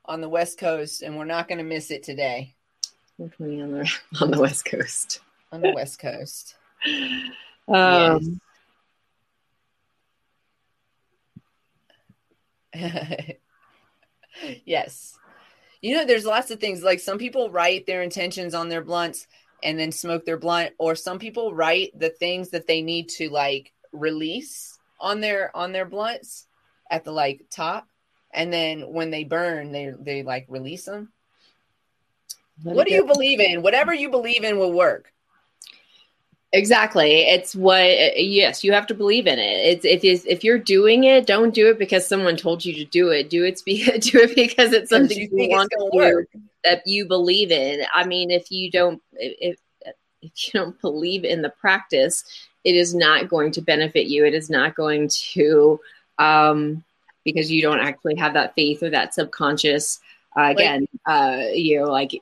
[0.08, 2.54] on the West Coast, and we're not going to miss it today
[3.16, 3.92] 420 on the
[4.24, 5.20] on the West Coast.
[5.52, 6.56] on the West Coast.
[7.68, 8.40] Um,
[14.64, 15.18] yes.
[15.80, 19.26] You know, there's lots of things like some people write their intentions on their blunts
[19.62, 23.30] and then smoke their blunt, or some people write the things that they need to
[23.30, 26.46] like release on their on their blunts
[26.90, 27.88] at the like top,
[28.36, 31.10] and then when they burn, they they like release them.
[32.62, 32.96] let What do go.
[32.96, 33.62] you believe in?
[33.62, 35.12] Whatever you believe in will work.
[36.52, 37.22] Exactly.
[37.22, 37.82] It's what.
[38.16, 39.42] Yes, you have to believe in it.
[39.42, 42.84] It's if is if you're doing it, don't do it because someone told you to
[42.84, 43.28] do it.
[43.28, 43.60] Do it.
[43.66, 46.28] Do it because it's something you you, want to work.
[46.32, 47.82] do that you believe in.
[47.92, 52.24] I mean, if you don't, if if you don't believe in the practice,
[52.64, 54.24] it is not going to benefit you.
[54.24, 55.80] It is not going to,
[56.18, 56.82] um,
[57.26, 60.00] because you don't actually have that faith or that subconscious.
[60.34, 62.12] Uh, again, uh, you know, like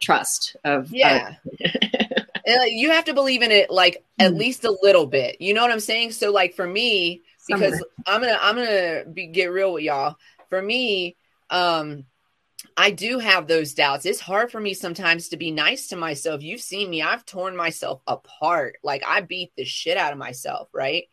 [0.00, 1.36] trust of Yeah.
[2.46, 4.38] Like, you have to believe in it like at Mhm.
[4.38, 5.40] least a little bit.
[5.40, 6.12] You know what I'm saying?
[6.12, 7.80] So like for me, because Somewhere.
[8.06, 10.16] I'm gonna I'm gonna be, get real with y'all.
[10.50, 11.16] For me,
[11.48, 12.04] um,
[12.76, 14.04] I do have those doubts.
[14.04, 16.42] It's hard for me sometimes to be nice to myself.
[16.42, 18.76] You've seen me; I've torn myself apart.
[18.82, 21.04] Like I beat the shit out of myself, right?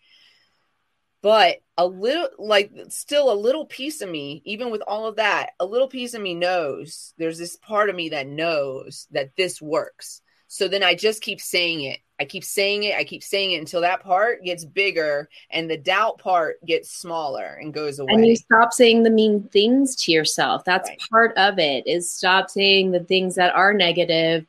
[1.21, 5.51] But a little, like, still a little piece of me, even with all of that,
[5.59, 9.61] a little piece of me knows there's this part of me that knows that this
[9.61, 10.21] works.
[10.47, 11.99] So then I just keep saying it.
[12.19, 12.95] I keep saying it.
[12.95, 17.57] I keep saying it until that part gets bigger and the doubt part gets smaller
[17.61, 18.13] and goes away.
[18.13, 20.99] and you stop saying the mean things to yourself that's Right.
[21.09, 24.45] part of it is stop saying the things that are negative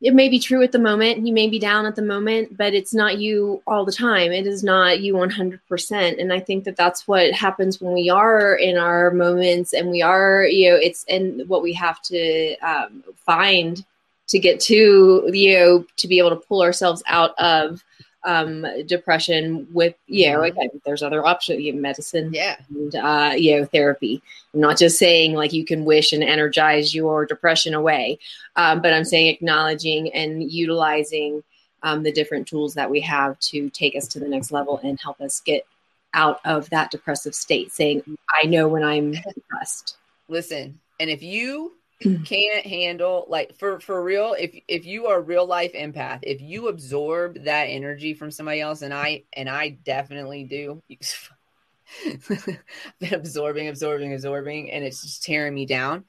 [0.00, 2.74] it may be true at the moment you may be down at the moment but
[2.74, 4.32] it's not you all the time.
[4.32, 8.54] It is not you 100% and i think that that's what happens when we are
[8.54, 13.04] in our moments and we are you know it's and what we have to um,
[13.16, 13.84] find
[14.26, 17.84] to get to you know to be able to pull ourselves out of
[18.24, 20.48] um, depression with you know Mhm.
[20.48, 22.56] again there's other options you know, medicine yeah.
[22.70, 24.22] and uh, you know therapy.
[24.52, 28.18] I'm not just saying like you can wish and energize your depression away,
[28.56, 31.42] um, but I'm saying acknowledging and utilizing
[31.82, 34.98] um, the different tools that we have to take us to the next level and
[35.00, 35.66] help us get
[36.14, 37.72] out of that depressive state.
[37.72, 38.02] Saying
[38.42, 39.96] I know when I'm depressed.
[40.28, 41.72] Listen, and if you
[42.04, 42.26] Mm.
[42.26, 46.68] can't handle like for for real if if you are real life empath if you
[46.68, 50.82] absorb that energy from somebody else and i and i definitely do
[52.98, 56.04] been absorbing, absorbing, absorbing, and it's just tearing me down.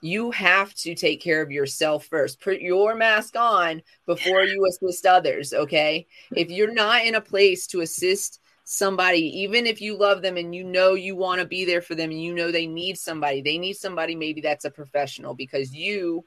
[0.00, 2.40] You have to take care of yourself first.
[2.40, 5.54] Put your mask on before you assist others.
[5.54, 6.06] Okay.
[6.36, 10.54] If you're not in a place to assist somebody, even if you love them and
[10.54, 13.42] you know you want to be there for them and you know they need somebody,
[13.42, 16.24] they need somebody maybe that's a professional because you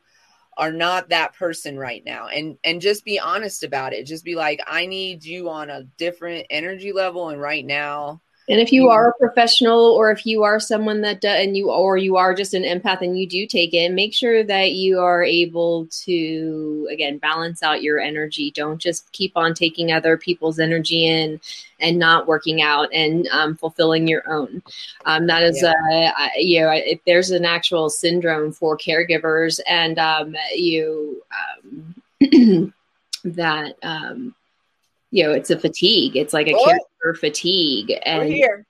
[0.57, 2.27] are not that person right now.
[2.27, 4.05] And and just be honest about it.
[4.05, 8.61] Just be like i need you on a different energy level and right now and
[8.61, 11.97] if you are a professional or if you are someone that does, and you or
[11.97, 15.21] you are just an empath and you do take it, make sure that you are
[15.21, 18.51] able to again balance out your energy.
[18.51, 21.41] Don't just keep on taking other people's energy in
[21.81, 24.63] and not working out and um, fulfilling your own.
[25.05, 26.11] Um, that is, yeah.
[26.17, 31.21] uh, you know, if there's an actual syndrome for caregivers and um, you
[32.21, 32.73] um,
[33.25, 34.33] that um,
[35.11, 36.15] you know, it's a fatigue.
[36.15, 36.65] It's like a oh.
[36.65, 37.93] caregiver fatigue.
[38.03, 38.67] And We're here.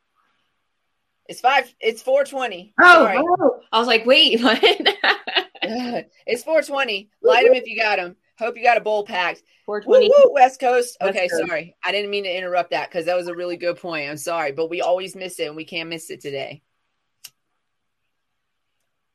[1.27, 1.73] It's five.
[1.79, 2.73] It's four twenty.
[2.79, 4.59] Oh, oh, I was like, wait, what?
[6.25, 7.09] it's four twenty.
[7.21, 8.15] Light them if you got them.
[8.39, 9.43] Hope you got a bowl packed.
[9.65, 10.11] Four twenty.
[10.31, 10.97] West Coast.
[11.01, 11.47] West okay, Coast.
[11.47, 11.75] sorry.
[11.83, 14.09] I didn't mean to interrupt that because that was a really good point.
[14.09, 16.61] I'm sorry, but we always miss it and we can't miss it today.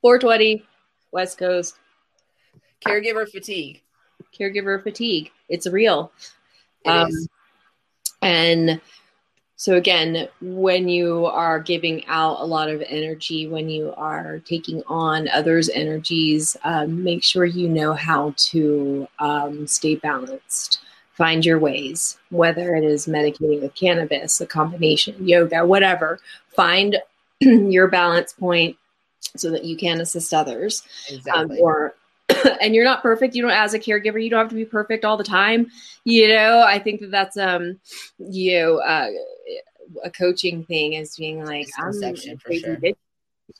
[0.02, 0.64] Four twenty,
[1.12, 1.76] West Coast.
[2.84, 3.82] Caregiver fatigue.
[4.38, 5.30] Caregiver fatigue.
[5.48, 6.12] It's real.
[6.86, 7.10] Um,
[8.22, 8.80] and
[9.56, 14.82] so again, when you are giving out a lot of energy, when you are taking
[14.88, 20.80] on others' energies, um, make sure you know how to um, stay balanced.
[21.14, 26.18] Find your ways, whether it is medicating with cannabis, a combination, yoga, whatever.
[26.56, 26.96] Find
[27.40, 28.76] your balance point
[29.36, 31.58] so that you can assist others um, exactly.
[31.58, 31.94] um, or
[32.60, 33.34] and you're not perfect.
[33.34, 35.68] You don't, as a caregiver, you don't have to be perfect all the time.
[36.04, 37.78] You know, I think that that's um,
[38.18, 39.10] you know, uh,
[40.04, 42.78] a coaching thing is being like, I'm for sure.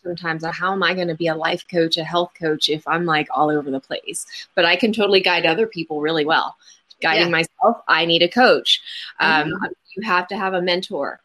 [0.02, 3.04] Sometimes, how am I going to be a life coach, a health coach, if I'm
[3.04, 4.24] like all over the place?
[4.54, 6.56] But I can totally guide other people really well.
[7.02, 7.44] Guiding yeah.
[7.62, 8.80] myself, I need a coach.
[9.20, 9.64] Um, mm-hmm.
[9.96, 11.20] You have to have a mentor.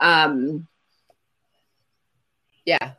[0.00, 0.66] Um,
[2.64, 2.92] yeah,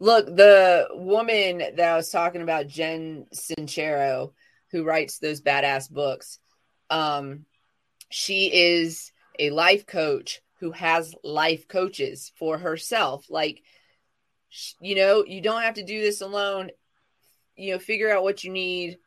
[0.00, 4.32] Look, the woman that I was talking about, Jen Sincero,
[4.70, 6.38] who writes those badass books,
[6.90, 7.46] um,
[8.10, 13.26] she is a life coach who has life coaches for herself.
[13.28, 13.62] Like,
[14.80, 16.70] you know, you don't have to do this alone.
[17.56, 18.98] You know, figure out what you need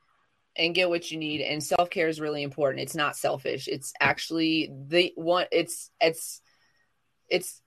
[0.56, 1.42] and get what you need.
[1.42, 2.82] And self care is really important.
[2.82, 3.68] It's not selfish.
[3.68, 5.46] It's actually the one.
[5.52, 6.42] It's it's
[7.30, 7.62] it's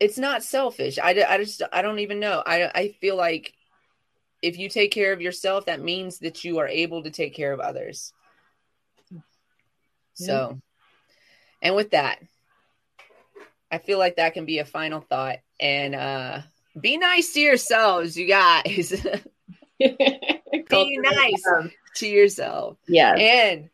[0.00, 0.98] it's not selfish.
[0.98, 2.42] I, I just I don't even know.
[2.44, 3.54] I I feel like
[4.42, 7.52] if you take care of yourself, that means that you are able to take care
[7.52, 8.12] of others.
[9.10, 9.18] Yeah.
[10.26, 10.60] So,
[11.60, 12.20] and with that,
[13.70, 15.38] I feel like that can be a final thought.
[15.60, 16.40] And uh
[16.80, 18.94] be nice to yourselves, you guys.
[19.78, 21.44] be nice
[21.96, 22.76] to yourself.
[22.86, 23.14] Yeah.
[23.14, 23.70] And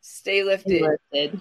[0.00, 0.78] stay lifted.
[0.78, 1.40] Stay lifted.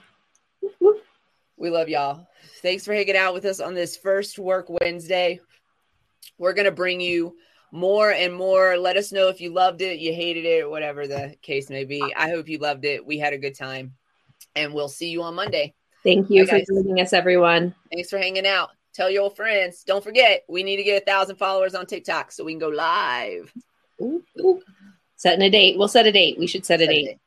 [1.58, 2.28] We love y'all.
[2.62, 5.40] Thanks for hanging out with us on this first work Wednesday.
[6.38, 7.36] We're going to bring you
[7.72, 8.78] more and more.
[8.78, 11.86] Let us know if you loved it, you hated it, or whatever the case may
[11.86, 12.02] be.
[12.16, 13.06] I hope you loved it.
[13.06, 13.94] We had a good time.
[14.56, 15.74] And we'll see you on Monday.
[16.04, 17.74] Thank you Bye, for joining us, everyone.
[17.92, 18.70] Thanks for hanging out.
[18.94, 19.84] Tell your old friends.
[19.84, 22.68] Don't forget, we need to get a thousand followers on TikTok so we can go
[22.68, 23.54] live.
[24.02, 24.62] Ooh, ooh.
[25.16, 25.78] Setting a date.
[25.78, 26.38] We'll set a date.
[26.38, 27.06] We should set, set a date.
[27.06, 27.18] date.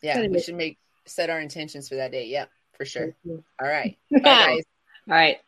[0.00, 0.44] Yeah, set we date.
[0.44, 2.28] should make set our intentions for that date.
[2.28, 3.14] Yeah, for sure.
[3.28, 3.98] All right.
[4.10, 4.62] Bye, guys.
[5.08, 5.38] All right.